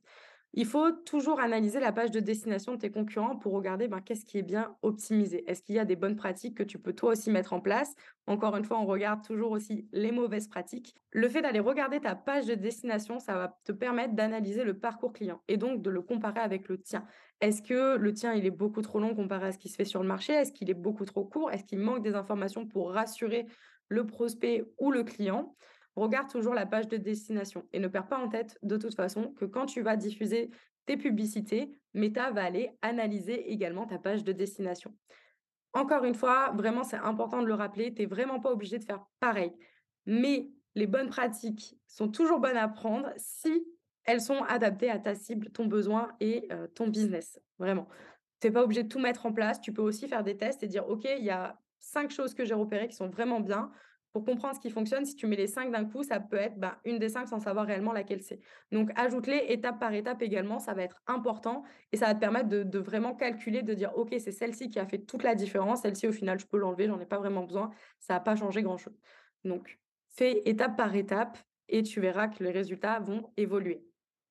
Il 0.54 0.66
faut 0.66 0.92
toujours 0.92 1.40
analyser 1.40 1.80
la 1.80 1.94
page 1.94 2.12
de 2.12 2.20
destination 2.20 2.74
de 2.74 2.80
tes 2.80 2.92
concurrents 2.92 3.38
pour 3.38 3.54
regarder 3.54 3.88
ben, 3.88 4.02
qu'est-ce 4.02 4.26
qui 4.26 4.38
est 4.38 4.42
bien 4.44 4.76
optimisé. 4.82 5.50
Est-ce 5.50 5.64
qu'il 5.64 5.76
y 5.76 5.80
a 5.80 5.86
des 5.86 5.96
bonnes 5.96 6.18
pratiques 6.18 6.58
que 6.58 6.64
tu 6.64 6.78
peux 6.78 6.92
toi 6.92 7.12
aussi 7.12 7.32
mettre 7.32 7.54
en 7.54 7.62
place? 7.62 7.96
Encore 8.28 8.58
une 8.58 8.66
fois, 8.66 8.78
on 8.80 8.86
regarde 8.86 9.24
toujours 9.24 9.52
aussi 9.52 9.88
les 9.94 10.12
mauvaises 10.12 10.50
pratiques. 10.50 10.94
Le 11.12 11.30
fait 11.30 11.42
d'aller 11.42 11.62
regarder 11.62 12.02
ta 12.02 12.16
page 12.16 12.48
de 12.48 12.56
destination, 12.56 13.20
ça 13.20 13.36
va 13.36 13.60
te 13.64 13.72
permettre 13.72 14.14
d'analyser 14.14 14.66
le 14.66 14.78
parcours 14.78 15.14
client 15.14 15.42
et 15.48 15.56
donc 15.56 15.82
de 15.82 15.90
le 15.90 16.02
comparer 16.02 16.42
avec 16.42 16.68
le 16.68 16.82
tien. 16.82 17.06
Est-ce 17.40 17.62
que 17.62 17.96
le 17.96 18.14
tien, 18.14 18.34
il 18.34 18.46
est 18.46 18.52
beaucoup 18.52 18.82
trop 18.82 19.00
long 19.00 19.16
comparé 19.16 19.48
à 19.48 19.52
ce 19.54 19.58
qui 19.58 19.70
se 19.70 19.76
fait 19.76 19.86
sur 19.86 20.02
le 20.02 20.08
marché? 20.08 20.34
Est-ce 20.34 20.52
qu'il 20.52 20.70
est 20.70 20.74
beaucoup 20.74 21.06
trop 21.06 21.24
court? 21.24 21.50
Est-ce 21.52 21.64
qu'il 21.64 21.80
manque 21.80 22.04
des 22.04 22.14
informations 22.14 22.68
pour 22.68 22.92
rassurer 22.92 23.46
le 23.88 24.06
prospect 24.06 24.66
ou 24.80 24.92
le 24.92 25.04
client? 25.04 25.56
Regarde 25.96 26.30
toujours 26.30 26.54
la 26.54 26.66
page 26.66 26.88
de 26.88 26.98
destination 26.98 27.66
et 27.74 27.80
ne 27.80 27.88
perds 27.88 28.08
pas 28.08 28.18
en 28.18 28.30
tête 28.30 28.58
de 28.64 28.78
toute 28.78 28.96
façon 28.96 29.34
que 29.34 29.46
quand 29.46 29.66
tu 29.66 29.82
vas 29.82 29.96
diffuser 29.96 30.50
tes 30.86 30.98
publicités, 30.98 31.72
Meta 31.94 32.32
va 32.32 32.44
aller 32.44 32.72
analyser 32.82 33.52
également 33.52 33.86
ta 33.86 34.00
page 34.00 34.24
de 34.24 34.32
destination. 34.32 34.96
Encore 35.74 36.04
une 36.04 36.16
fois, 36.16 36.52
vraiment, 36.52 36.84
c'est 36.84 36.98
important 36.98 37.42
de 37.42 37.48
le 37.48 37.54
rappeler, 37.54 37.94
tu 37.94 38.02
n'es 38.02 38.08
vraiment 38.08 38.40
pas 38.40 38.52
obligé 38.52 38.78
de 38.78 38.84
faire 38.84 39.06
pareil. 39.20 39.54
Mais 40.06 40.50
les 40.76 40.88
bonnes 40.88 41.10
pratiques 41.10 41.78
sont 41.88 42.10
toujours 42.10 42.40
bonnes 42.40 42.58
à 42.58 42.68
prendre 42.68 43.10
si 43.18 43.66
elles 44.04 44.22
sont 44.22 44.44
adaptées 44.44 44.90
à 44.90 45.00
ta 45.00 45.16
cible, 45.16 45.52
ton 45.52 45.66
besoin 45.66 46.12
et 46.20 46.50
ton 46.74 46.88
business. 46.88 47.40
Vraiment. 47.60 47.88
Tu 48.40 48.48
n'es 48.48 48.54
pas 48.54 48.64
obligé 48.64 48.84
de 48.84 48.88
tout 48.88 49.00
mettre 49.00 49.26
en 49.26 49.34
place. 49.34 49.62
Tu 49.62 49.72
peux 49.72 49.84
aussi 49.84 50.08
faire 50.08 50.24
des 50.24 50.36
tests 50.36 50.64
et 50.64 50.68
dire, 50.68 50.90
OK, 50.90 51.06
il 51.06 51.24
y 51.24 51.30
a 51.30 51.60
cinq 51.80 52.12
choses 52.12 52.34
que 52.34 52.44
j'ai 52.44 52.56
repérées 52.56 52.88
qui 52.88 52.96
sont 52.96 53.10
vraiment 53.10 53.40
bien 53.40 53.72
pour 54.14 54.26
comprendre 54.26 54.56
ce 54.56 54.60
qui 54.60 54.70
fonctionne, 54.70 55.06
si 55.06 55.16
tu 55.16 55.26
mets 55.26 55.36
les 55.36 55.48
cinq 55.48 55.72
d'un 55.72 55.86
coup, 55.86 56.04
ça 56.04 56.20
peut 56.20 56.38
être 56.38 56.60
bah, 56.60 56.80
une 56.84 57.00
des 57.00 57.10
cinq 57.10 57.28
sans 57.28 57.40
savoir 57.40 57.66
réellement 57.66 57.94
laquelle 57.94 58.22
c'est. 58.22 58.40
Donc, 58.72 58.90
ajoute-les 58.96 59.46
étape 59.50 59.80
par 59.80 59.94
étape 59.94 60.22
également, 60.22 60.60
ça 60.60 60.74
va 60.74 60.84
être 60.84 61.02
important 61.08 61.64
et 61.92 61.98
ça 61.98 62.08
va 62.08 62.16
te 62.16 62.20
permettre 62.20 62.50
de, 62.50 62.80
vraiment 62.80 63.16
calculer, 63.16 63.64
de 63.64 63.74
dire, 63.74 63.92
OK, 63.98 64.14
c'est 64.20 64.32
celle-ci 64.32 64.70
qui 64.70 64.80
a 64.80 64.86
fait 64.86 65.00
toute 65.00 65.24
la 65.24 65.36
différence, 65.36 65.82
celle-ci, 65.82 66.08
au 66.08 66.12
final, 66.12 66.40
je 66.40 66.46
peux 66.46 66.58
l'enlever, 66.58 66.88
j'en 66.88 67.00
ai 67.00 67.06
pas 67.06 67.20
vraiment 67.20 67.44
besoin, 67.44 67.72
ça 68.00 68.16
n'a 68.16 68.20
pas 68.20 68.36
changé 68.36 68.62
grand-chose. 68.62 69.00
Donc, 69.46 69.80
fais 70.10 70.42
étape 70.46 70.76
par 70.76 70.96
étape 70.96 71.38
et 71.70 71.84
tu 71.84 72.02
verras 72.02 72.28
que 72.28 72.44
les 72.44 72.52
résultats 72.52 73.00
vont 73.00 73.32
évoluer. 73.38 73.86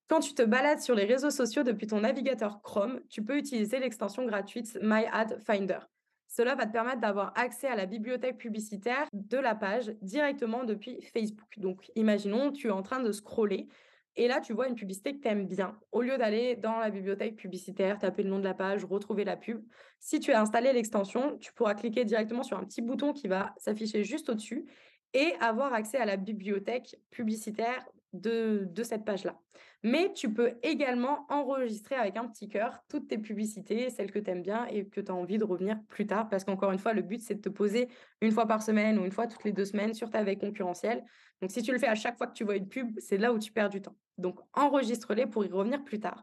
Quand 0.08 0.20
tu 0.20 0.34
te 0.34 0.42
balades 0.42 0.80
sur 0.80 0.94
les 0.94 1.04
réseaux 1.04 1.30
sociaux 1.30 1.62
depuis 1.62 1.86
ton 1.86 2.00
navigateur 2.00 2.60
Chrome, 2.62 3.00
tu 3.08 3.24
peux 3.24 3.38
utiliser 3.38 3.78
l'extension 3.78 4.26
gratuite 4.26 4.76
My 4.82 5.04
Ad 5.12 5.40
Finder. 5.46 5.89
Cela 6.30 6.54
va 6.54 6.64
te 6.64 6.72
permettre 6.72 7.00
d'avoir 7.00 7.32
accès 7.36 7.66
à 7.66 7.74
la 7.74 7.86
bibliothèque 7.86 8.38
publicitaire 8.38 9.08
de 9.12 9.36
la 9.36 9.56
page 9.56 9.92
directement 10.00 10.62
depuis 10.62 11.02
Facebook. 11.12 11.58
Donc, 11.58 11.90
imaginons, 11.96 12.52
tu 12.52 12.68
es 12.68 12.70
en 12.70 12.82
train 12.82 13.00
de 13.00 13.10
scroller 13.10 13.66
et 14.14 14.28
là, 14.28 14.40
tu 14.40 14.52
vois 14.52 14.68
une 14.68 14.76
publicité 14.76 15.12
que 15.16 15.20
tu 15.20 15.28
aimes 15.28 15.46
bien. 15.46 15.76
Au 15.90 16.02
lieu 16.02 16.18
d'aller 16.18 16.54
dans 16.54 16.78
la 16.78 16.90
bibliothèque 16.90 17.36
publicitaire, 17.36 17.98
taper 17.98 18.22
le 18.22 18.30
nom 18.30 18.38
de 18.38 18.44
la 18.44 18.54
page, 18.54 18.84
retrouver 18.84 19.24
la 19.24 19.36
pub, 19.36 19.64
si 19.98 20.20
tu 20.20 20.32
as 20.32 20.40
installé 20.40 20.72
l'extension, 20.72 21.36
tu 21.38 21.52
pourras 21.52 21.74
cliquer 21.74 22.04
directement 22.04 22.44
sur 22.44 22.58
un 22.58 22.64
petit 22.64 22.82
bouton 22.82 23.12
qui 23.12 23.26
va 23.26 23.52
s'afficher 23.58 24.04
juste 24.04 24.28
au-dessus 24.28 24.66
et 25.14 25.34
avoir 25.40 25.74
accès 25.74 25.98
à 25.98 26.04
la 26.04 26.16
bibliothèque 26.16 26.96
publicitaire 27.10 27.84
de, 28.12 28.68
cette 28.82 29.04
page-là. 29.04 29.38
Mais 29.82 30.12
tu 30.12 30.32
peux 30.32 30.54
également 30.62 31.26
enregistrer 31.30 31.94
avec 31.94 32.16
un 32.16 32.26
petit 32.28 32.48
cœur 32.48 32.80
toutes 32.88 33.08
tes 33.08 33.18
publicités, 33.18 33.88
celles 33.88 34.10
que 34.10 34.18
tu 34.18 34.30
aimes 34.30 34.42
bien 34.42 34.66
et 34.66 34.84
que 34.86 35.00
tu 35.00 35.10
as 35.10 35.14
envie 35.14 35.38
de 35.38 35.44
revenir 35.44 35.78
plus 35.88 36.06
tard. 36.06 36.28
Parce 36.28 36.44
qu'encore 36.44 36.72
une 36.72 36.78
fois, 36.78 36.92
le 36.92 37.02
but, 37.02 37.22
c'est 37.22 37.36
de 37.36 37.40
te 37.40 37.48
poser 37.48 37.88
une 38.20 38.32
fois 38.32 38.46
par 38.46 38.62
semaine 38.62 38.98
ou 38.98 39.04
une 39.04 39.12
fois 39.12 39.26
toutes 39.26 39.44
les 39.44 39.52
deux 39.52 39.64
semaines 39.64 39.94
sur 39.94 40.10
ta 40.10 40.22
veille 40.22 40.38
concurrentielle. 40.38 41.04
Donc, 41.40 41.50
si 41.50 41.62
tu 41.62 41.72
le 41.72 41.78
fais 41.78 41.86
à 41.86 41.94
chaque 41.94 42.18
fois 42.18 42.26
que 42.26 42.34
tu 42.34 42.44
vois 42.44 42.56
une 42.56 42.68
pub, 42.68 42.92
c'est 42.98 43.16
là 43.16 43.32
où 43.32 43.38
tu 43.38 43.52
perds 43.52 43.70
du 43.70 43.80
temps. 43.80 43.96
Donc, 44.18 44.38
enregistre-les 44.52 45.26
pour 45.26 45.44
y 45.44 45.48
revenir 45.48 45.82
plus 45.82 46.00
tard. 46.00 46.22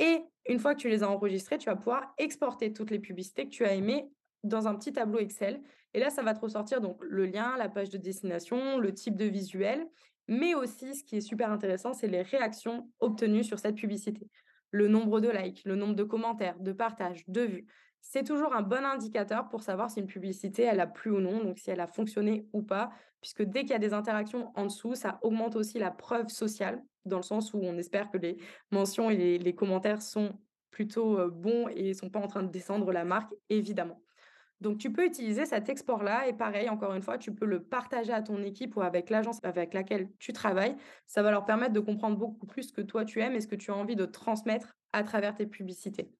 Et 0.00 0.22
une 0.48 0.58
fois 0.58 0.74
que 0.74 0.80
tu 0.80 0.88
les 0.88 1.02
as 1.02 1.10
enregistrées, 1.10 1.58
tu 1.58 1.66
vas 1.66 1.76
pouvoir 1.76 2.14
exporter 2.18 2.72
toutes 2.72 2.90
les 2.90 2.98
publicités 2.98 3.44
que 3.44 3.50
tu 3.50 3.64
as 3.64 3.74
aimées 3.74 4.08
dans 4.44 4.66
un 4.66 4.74
petit 4.74 4.92
tableau 4.92 5.18
Excel. 5.18 5.60
Et 5.94 6.00
là, 6.00 6.10
ça 6.10 6.22
va 6.22 6.34
te 6.34 6.40
ressortir 6.40 6.80
donc 6.80 6.98
le 7.02 7.26
lien, 7.26 7.56
la 7.56 7.68
page 7.68 7.90
de 7.90 7.98
destination, 7.98 8.78
le 8.78 8.92
type 8.92 9.16
de 9.16 9.24
visuel 9.24 9.86
mais 10.28 10.54
aussi, 10.54 10.94
ce 10.94 11.02
qui 11.02 11.16
est 11.16 11.22
super 11.22 11.50
intéressant, 11.50 11.94
c'est 11.94 12.06
les 12.06 12.22
réactions 12.22 12.90
obtenues 13.00 13.44
sur 13.44 13.58
cette 13.58 13.76
publicité. 13.76 14.28
Le 14.70 14.86
nombre 14.86 15.20
de 15.20 15.30
likes, 15.30 15.64
le 15.64 15.74
nombre 15.74 15.94
de 15.94 16.04
commentaires, 16.04 16.58
de 16.60 16.72
partages, 16.72 17.24
de 17.26 17.40
vues. 17.40 17.66
C'est 18.02 18.24
toujours 18.24 18.54
un 18.54 18.62
bon 18.62 18.84
indicateur 18.84 19.48
pour 19.48 19.62
savoir 19.62 19.90
si 19.90 20.00
une 20.00 20.06
publicité, 20.06 20.62
elle 20.62 20.80
a 20.80 20.86
plu 20.86 21.10
ou 21.10 21.20
non, 21.20 21.42
donc 21.42 21.58
si 21.58 21.70
elle 21.70 21.80
a 21.80 21.86
fonctionné 21.86 22.46
ou 22.52 22.62
pas, 22.62 22.90
puisque 23.20 23.42
dès 23.42 23.62
qu'il 23.62 23.70
y 23.70 23.74
a 23.74 23.78
des 23.78 23.94
interactions 23.94 24.52
en 24.54 24.64
dessous, 24.64 24.94
ça 24.94 25.18
augmente 25.22 25.56
aussi 25.56 25.78
la 25.78 25.90
preuve 25.90 26.28
sociale, 26.28 26.82
dans 27.06 27.16
le 27.16 27.22
sens 27.22 27.54
où 27.54 27.58
on 27.62 27.76
espère 27.78 28.10
que 28.10 28.18
les 28.18 28.36
mentions 28.70 29.10
et 29.10 29.38
les, 29.38 29.54
commentaires 29.54 30.02
sont 30.02 30.38
plutôt 30.70 31.28
bons 31.30 31.68
et 31.68 31.88
ne 31.88 31.92
sont 31.94 32.10
pas 32.10 32.20
en 32.20 32.28
train 32.28 32.42
de 32.42 32.50
descendre 32.50 32.92
la 32.92 33.04
marque, 33.04 33.34
évidemment. 33.48 34.00
Donc, 34.60 34.78
tu 34.78 34.92
peux 34.92 35.04
utiliser 35.04 35.46
cet 35.46 35.68
export-là 35.68 36.26
et 36.26 36.32
pareil, 36.32 36.68
encore 36.68 36.94
une 36.94 37.02
fois, 37.02 37.16
tu 37.16 37.32
peux 37.32 37.46
le 37.46 37.62
partager 37.62 38.12
à 38.12 38.22
ton 38.22 38.42
équipe 38.42 38.76
ou 38.76 38.82
avec 38.82 39.08
l'agence 39.08 39.38
avec 39.44 39.72
laquelle 39.72 40.08
tu 40.18 40.32
travailles. 40.32 40.76
Ça 41.06 41.22
va 41.22 41.30
leur 41.30 41.44
permettre 41.44 41.72
de 41.72 41.80
comprendre 41.80 42.16
beaucoup 42.16 42.46
plus 42.46 42.64
ce 42.64 42.72
que 42.72 42.80
toi 42.80 43.04
tu 43.04 43.20
aimes 43.20 43.34
et 43.34 43.40
ce 43.40 43.46
que 43.46 43.54
tu 43.54 43.70
as 43.70 43.76
envie 43.76 43.96
de 43.96 44.04
transmettre 44.04 44.76
à 44.92 45.04
travers 45.04 45.34
tes 45.34 45.46
publicités. 45.46 46.10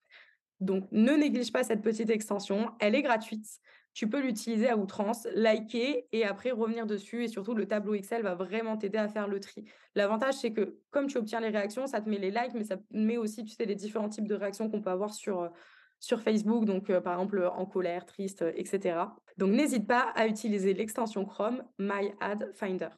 Donc, 0.61 0.87
ne 0.92 1.12
néglige 1.12 1.53
pas 1.53 1.64
cette 1.64 1.83
petite 1.83 2.11
extension. 2.11 2.70
Elle 2.79 2.94
est 2.94 3.03
gratuite. 3.03 3.46
Tu 3.94 4.09
peux 4.09 4.20
l'utiliser 4.20 4.68
à 4.68 4.77
outrance, 4.77 5.27
liker 5.35 6.07
et 6.12 6.24
après 6.24 6.53
revenir 6.53 6.87
dessus. 6.87 7.24
Et 7.24 7.29
surtout, 7.29 7.55
le 7.55 7.66
tableau 7.66 7.94
Excel 7.94 8.22
va 8.22 8.37
vraiment 8.37 8.77
t'aider 8.77 8.98
à 8.98 9.09
faire 9.09 9.27
le 9.27 9.40
tri. 9.40 9.64
L'avantage, 9.96 10.35
c'est 10.35 10.53
que 10.53 10.79
comme 10.90 11.09
tu 11.09 11.18
obtiens 11.18 11.40
les 11.40 11.48
réactions, 11.48 11.88
ça 11.88 12.01
te 12.01 12.09
met 12.09 12.18
les 12.18 12.31
likes, 12.31 12.55
mais 12.55 12.64
ça 12.64 12.77
met 12.92 13.16
aussi, 13.16 13.44
tu 13.44 13.55
sais, 13.55 13.64
les 13.64 13.74
différents 13.74 14.09
types 14.09 14.29
de 14.29 14.37
réactions 14.37 14.70
qu'on 14.70 14.81
peut 14.81 14.90
avoir 14.90 15.12
sur, 15.12 15.40
euh, 15.40 15.48
sur 16.01 16.21
Facebook, 16.21 16.65
donc 16.65 16.93
par 17.01 17.15
exemple 17.15 17.51
en 17.55 17.67
colère, 17.67 18.07
triste, 18.07 18.45
etc. 18.55 19.01
Donc 19.37 19.53
n'hésite 19.53 19.87
pas 19.87 20.13
à 20.15 20.27
utiliser 20.27 20.75
l'extension 20.75 21.25
Chrome 21.25 21.63
My 21.79 22.13
Ad 22.21 22.51
Finder. 22.55 22.89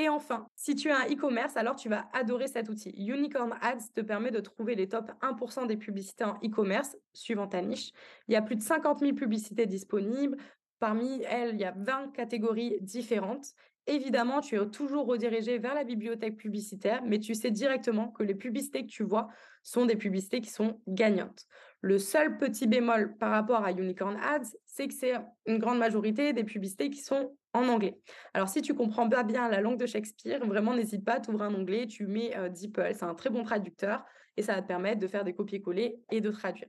Et 0.00 0.08
enfin, 0.08 0.46
si 0.56 0.74
tu 0.74 0.90
as 0.90 1.00
un 1.00 1.04
e-commerce, 1.10 1.58
alors 1.58 1.76
tu 1.76 1.90
vas 1.90 2.08
adorer 2.14 2.48
cet 2.48 2.70
outil. 2.70 2.88
Unicorn 2.90 3.54
Ads 3.60 3.92
te 3.94 4.00
permet 4.00 4.30
de 4.30 4.40
trouver 4.40 4.74
les 4.74 4.88
top 4.88 5.12
1% 5.20 5.66
des 5.66 5.76
publicités 5.76 6.24
en 6.24 6.38
e-commerce, 6.42 6.96
suivant 7.12 7.46
ta 7.46 7.60
niche. 7.60 7.90
Il 8.26 8.32
y 8.32 8.36
a 8.36 8.40
plus 8.40 8.56
de 8.56 8.62
50 8.62 9.00
000 9.00 9.12
publicités 9.12 9.66
disponibles. 9.66 10.38
Parmi 10.78 11.22
elles, 11.28 11.50
il 11.52 11.60
y 11.60 11.64
a 11.64 11.74
20 11.76 12.12
catégories 12.14 12.78
différentes. 12.80 13.52
Évidemment, 13.86 14.40
tu 14.40 14.56
es 14.56 14.66
toujours 14.70 15.04
redirigé 15.06 15.58
vers 15.58 15.74
la 15.74 15.84
bibliothèque 15.84 16.38
publicitaire, 16.38 17.02
mais 17.04 17.18
tu 17.18 17.34
sais 17.34 17.50
directement 17.50 18.08
que 18.08 18.22
les 18.22 18.34
publicités 18.34 18.86
que 18.86 18.90
tu 18.90 19.02
vois 19.02 19.28
sont 19.62 19.84
des 19.84 19.96
publicités 19.96 20.40
qui 20.40 20.50
sont 20.50 20.80
gagnantes. 20.86 21.46
Le 21.80 21.98
seul 21.98 22.36
petit 22.36 22.66
bémol 22.66 23.16
par 23.16 23.30
rapport 23.30 23.64
à 23.64 23.72
Unicorn 23.72 24.16
Ads, 24.22 24.54
c'est 24.66 24.88
que 24.88 24.94
c'est 24.94 25.14
une 25.46 25.58
grande 25.58 25.78
majorité 25.78 26.32
des 26.32 26.44
publicités 26.44 26.90
qui 26.90 27.00
sont 27.00 27.34
en 27.54 27.68
anglais. 27.68 27.98
Alors, 28.34 28.48
si 28.48 28.60
tu 28.60 28.74
comprends 28.74 29.08
pas 29.08 29.22
bien 29.22 29.48
la 29.48 29.60
langue 29.60 29.78
de 29.78 29.86
Shakespeare, 29.86 30.44
vraiment, 30.46 30.74
n'hésite 30.74 31.04
pas, 31.04 31.20
tu 31.20 31.30
ouvres 31.30 31.42
un 31.42 31.54
onglet, 31.54 31.86
tu 31.86 32.06
mets 32.06 32.36
euh, 32.36 32.48
DeepL, 32.48 32.94
c'est 32.94 33.04
un 33.04 33.14
très 33.14 33.30
bon 33.30 33.42
traducteur 33.42 34.04
et 34.36 34.42
ça 34.42 34.54
va 34.54 34.62
te 34.62 34.68
permettre 34.68 35.00
de 35.00 35.08
faire 35.08 35.24
des 35.24 35.34
copier-coller 35.34 36.00
et 36.10 36.20
de 36.20 36.30
traduire. 36.30 36.68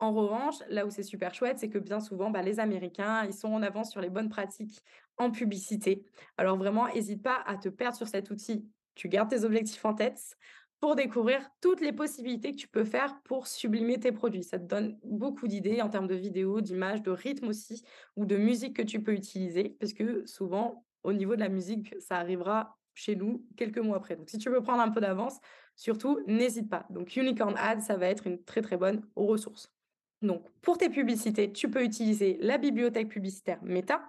En 0.00 0.12
revanche, 0.12 0.56
là 0.68 0.84
où 0.84 0.90
c'est 0.90 1.04
super 1.04 1.32
chouette, 1.32 1.58
c'est 1.58 1.70
que 1.70 1.78
bien 1.78 2.00
souvent, 2.00 2.30
bah, 2.30 2.42
les 2.42 2.58
Américains, 2.58 3.24
ils 3.24 3.32
sont 3.32 3.52
en 3.52 3.62
avance 3.62 3.92
sur 3.92 4.00
les 4.00 4.10
bonnes 4.10 4.28
pratiques 4.28 4.82
en 5.16 5.30
publicité. 5.30 6.04
Alors 6.36 6.56
vraiment, 6.56 6.88
n'hésite 6.88 7.22
pas 7.22 7.42
à 7.46 7.56
te 7.56 7.68
perdre 7.68 7.96
sur 7.96 8.08
cet 8.08 8.30
outil. 8.30 8.66
Tu 8.96 9.08
gardes 9.08 9.30
tes 9.30 9.44
objectifs 9.44 9.84
en 9.84 9.94
tête 9.94 10.36
pour 10.84 10.96
découvrir 10.96 11.40
toutes 11.62 11.80
les 11.80 11.92
possibilités 11.92 12.52
que 12.52 12.58
tu 12.58 12.68
peux 12.68 12.84
faire 12.84 13.18
pour 13.22 13.46
sublimer 13.46 13.98
tes 13.98 14.12
produits. 14.12 14.44
Ça 14.44 14.58
te 14.58 14.66
donne 14.66 14.98
beaucoup 15.02 15.48
d'idées 15.48 15.80
en 15.80 15.88
termes 15.88 16.06
de 16.06 16.14
vidéos, 16.14 16.60
d'images, 16.60 17.02
de 17.02 17.10
rythme 17.10 17.48
aussi, 17.48 17.82
ou 18.16 18.26
de 18.26 18.36
musique 18.36 18.76
que 18.76 18.82
tu 18.82 19.02
peux 19.02 19.14
utiliser, 19.14 19.78
parce 19.80 19.94
que 19.94 20.26
souvent, 20.26 20.84
au 21.02 21.14
niveau 21.14 21.36
de 21.36 21.40
la 21.40 21.48
musique, 21.48 21.94
ça 22.00 22.18
arrivera 22.18 22.76
chez 22.92 23.16
nous 23.16 23.46
quelques 23.56 23.78
mois 23.78 23.96
après. 23.96 24.14
Donc, 24.14 24.28
si 24.28 24.36
tu 24.36 24.50
veux 24.50 24.60
prendre 24.60 24.82
un 24.82 24.90
peu 24.90 25.00
d'avance, 25.00 25.38
surtout, 25.74 26.20
n'hésite 26.26 26.68
pas. 26.68 26.84
Donc, 26.90 27.16
Unicorn 27.16 27.54
Ads, 27.56 27.80
ça 27.80 27.96
va 27.96 28.08
être 28.08 28.26
une 28.26 28.44
très, 28.44 28.60
très 28.60 28.76
bonne 28.76 29.08
ressource. 29.16 29.72
Donc, 30.20 30.44
pour 30.60 30.76
tes 30.76 30.90
publicités, 30.90 31.50
tu 31.50 31.70
peux 31.70 31.82
utiliser 31.82 32.36
la 32.42 32.58
bibliothèque 32.58 33.08
publicitaire 33.08 33.58
Meta. 33.62 34.02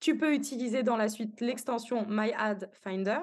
Tu 0.00 0.18
peux 0.18 0.34
utiliser 0.34 0.82
dans 0.82 0.96
la 0.96 1.08
suite 1.08 1.40
l'extension 1.40 2.04
My 2.08 2.32
Ad 2.36 2.68
Finder 2.72 3.22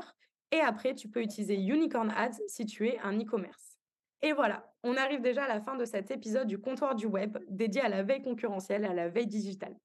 et 0.54 0.62
après, 0.62 0.94
tu 0.94 1.10
peux 1.10 1.24
utiliser 1.24 1.56
Unicorn 1.56 2.14
Ads 2.16 2.40
si 2.46 2.68
tu 2.68 2.88
es 2.88 3.00
un 3.00 3.20
e-commerce. 3.20 3.80
Et 4.22 4.34
voilà, 4.34 4.72
on 4.84 4.96
arrive 4.96 5.20
déjà 5.20 5.46
à 5.46 5.48
la 5.48 5.60
fin 5.60 5.76
de 5.76 5.84
cet 5.84 6.12
épisode 6.12 6.48
du 6.48 6.60
comptoir 6.60 6.94
du 6.94 7.08
web 7.08 7.40
dédié 7.50 7.82
à 7.82 7.90
la 7.90 8.04
veille 8.04 8.22
concurrentielle 8.22 8.86
à 8.86 8.94
la 8.94 9.10
veille 9.10 9.26
digitale. 9.26 9.76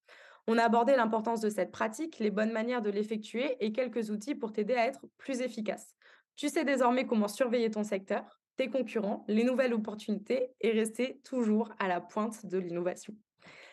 On 0.46 0.58
a 0.58 0.64
abordé 0.64 0.94
l'importance 0.94 1.40
de 1.40 1.48
cette 1.48 1.72
pratique, 1.72 2.18
les 2.18 2.30
bonnes 2.30 2.52
manières 2.52 2.82
de 2.82 2.90
l'effectuer 2.90 3.56
et 3.60 3.72
quelques 3.72 4.10
outils 4.10 4.34
pour 4.34 4.52
t'aider 4.52 4.74
à 4.74 4.84
être 4.84 5.06
plus 5.16 5.40
efficace. 5.40 5.96
Tu 6.36 6.50
sais 6.50 6.66
désormais 6.66 7.06
comment 7.06 7.28
surveiller 7.28 7.70
ton 7.70 7.82
secteur, 7.82 8.38
tes 8.56 8.68
concurrents, 8.68 9.24
les 9.26 9.44
nouvelles 9.44 9.72
opportunités 9.72 10.50
et 10.60 10.72
rester 10.72 11.22
toujours 11.24 11.72
à 11.78 11.88
la 11.88 12.02
pointe 12.02 12.44
de 12.44 12.58
l'innovation. 12.58 13.14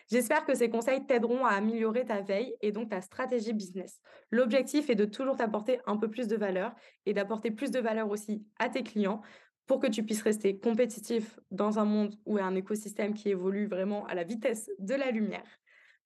J'espère 0.08 0.44
que 0.44 0.54
ces 0.54 0.70
conseils 0.70 1.04
t'aideront 1.04 1.44
à 1.44 1.50
améliorer 1.50 2.04
ta 2.04 2.20
veille 2.20 2.54
et 2.60 2.70
donc 2.70 2.90
ta 2.90 3.00
stratégie 3.00 3.52
business. 3.52 4.00
L'objectif 4.30 4.88
est 4.88 4.94
de 4.94 5.04
toujours 5.04 5.36
t'apporter 5.36 5.80
un 5.86 5.96
peu 5.96 6.08
plus 6.08 6.28
de 6.28 6.36
valeur 6.36 6.74
et 7.06 7.12
d'apporter 7.12 7.50
plus 7.50 7.72
de 7.72 7.80
valeur 7.80 8.08
aussi 8.10 8.46
à 8.58 8.68
tes 8.68 8.84
clients 8.84 9.20
pour 9.66 9.80
que 9.80 9.88
tu 9.88 10.04
puisses 10.04 10.22
rester 10.22 10.58
compétitif 10.58 11.40
dans 11.50 11.80
un 11.80 11.84
monde 11.84 12.14
où 12.24 12.38
un 12.38 12.54
écosystème 12.54 13.14
qui 13.14 13.30
évolue 13.30 13.66
vraiment 13.66 14.06
à 14.06 14.14
la 14.14 14.22
vitesse 14.22 14.70
de 14.78 14.94
la 14.94 15.10
lumière. 15.10 15.58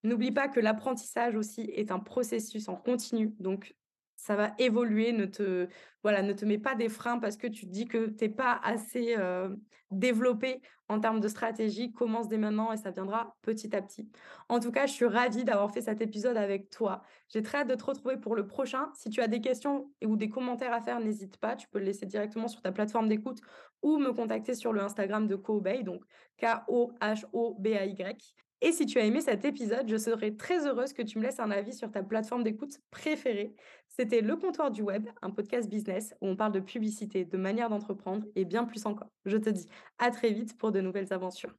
N'oublie 0.02 0.32
pas 0.32 0.48
que 0.48 0.60
l'apprentissage 0.60 1.36
aussi 1.36 1.70
est 1.74 1.90
un 1.90 1.98
processus 1.98 2.68
en 2.68 2.76
continu. 2.76 3.34
Donc, 3.38 3.74
ça 4.20 4.36
va 4.36 4.52
évoluer, 4.58 5.12
ne 5.12 5.24
te, 5.24 5.66
voilà, 6.02 6.22
ne 6.22 6.32
te 6.34 6.44
mets 6.44 6.58
pas 6.58 6.74
des 6.74 6.90
freins 6.90 7.18
parce 7.18 7.36
que 7.36 7.46
tu 7.46 7.66
te 7.66 7.70
dis 7.70 7.86
que 7.86 8.08
tu 8.08 8.24
n'es 8.24 8.30
pas 8.30 8.60
assez 8.62 9.16
développé 9.90 10.60
en 10.88 11.00
termes 11.00 11.20
de 11.20 11.28
stratégie. 11.28 11.92
Commence 11.92 12.28
dès 12.28 12.36
maintenant 12.36 12.70
et 12.72 12.76
ça 12.76 12.90
viendra 12.90 13.34
petit 13.42 13.74
à 13.74 13.80
petit. 13.80 14.10
En 14.48 14.60
tout 14.60 14.72
cas, 14.72 14.86
je 14.86 14.92
suis 14.92 15.06
ravie 15.06 15.44
d'avoir 15.44 15.72
fait 15.72 15.80
cet 15.80 16.02
épisode 16.02 16.36
avec 16.36 16.68
toi. 16.68 17.02
J'ai 17.28 17.42
très 17.42 17.58
hâte 17.58 17.68
de 17.68 17.74
te 17.74 17.84
retrouver 17.84 18.18
pour 18.18 18.36
le 18.36 18.46
prochain. 18.46 18.90
Si 18.94 19.08
tu 19.08 19.22
as 19.22 19.28
des 19.28 19.40
questions 19.40 19.90
ou 20.04 20.16
des 20.16 20.28
commentaires 20.28 20.74
à 20.74 20.82
faire, 20.82 21.00
n'hésite 21.00 21.38
pas. 21.38 21.56
Tu 21.56 21.66
peux 21.68 21.78
le 21.78 21.86
laisser 21.86 22.04
directement 22.06 22.48
sur 22.48 22.60
ta 22.60 22.72
plateforme 22.72 23.08
d'écoute 23.08 23.40
ou 23.82 23.96
me 23.96 24.12
contacter 24.12 24.54
sur 24.54 24.74
le 24.74 24.82
Instagram 24.82 25.26
de 25.26 25.36
Kohobay, 25.36 25.82
donc 25.82 26.02
K-O-H-O-B-A-Y. 26.38 28.34
Et 28.62 28.72
si 28.72 28.84
tu 28.84 28.98
as 28.98 29.04
aimé 29.04 29.22
cet 29.22 29.44
épisode, 29.46 29.88
je 29.88 29.96
serais 29.96 30.32
très 30.36 30.66
heureuse 30.66 30.92
que 30.92 31.02
tu 31.02 31.18
me 31.18 31.24
laisses 31.24 31.40
un 31.40 31.50
avis 31.50 31.72
sur 31.72 31.90
ta 31.90 32.02
plateforme 32.02 32.42
d'écoute 32.42 32.78
préférée. 32.90 33.54
C'était 33.88 34.20
Le 34.20 34.36
Comptoir 34.36 34.70
du 34.70 34.82
Web, 34.82 35.08
un 35.22 35.30
podcast 35.30 35.68
business 35.68 36.14
où 36.20 36.28
on 36.28 36.36
parle 36.36 36.52
de 36.52 36.60
publicité, 36.60 37.24
de 37.24 37.36
manière 37.38 37.70
d'entreprendre 37.70 38.26
et 38.36 38.44
bien 38.44 38.64
plus 38.64 38.84
encore. 38.84 39.08
Je 39.24 39.38
te 39.38 39.48
dis 39.48 39.66
à 39.98 40.10
très 40.10 40.32
vite 40.32 40.58
pour 40.58 40.72
de 40.72 40.80
nouvelles 40.82 41.12
aventures. 41.12 41.54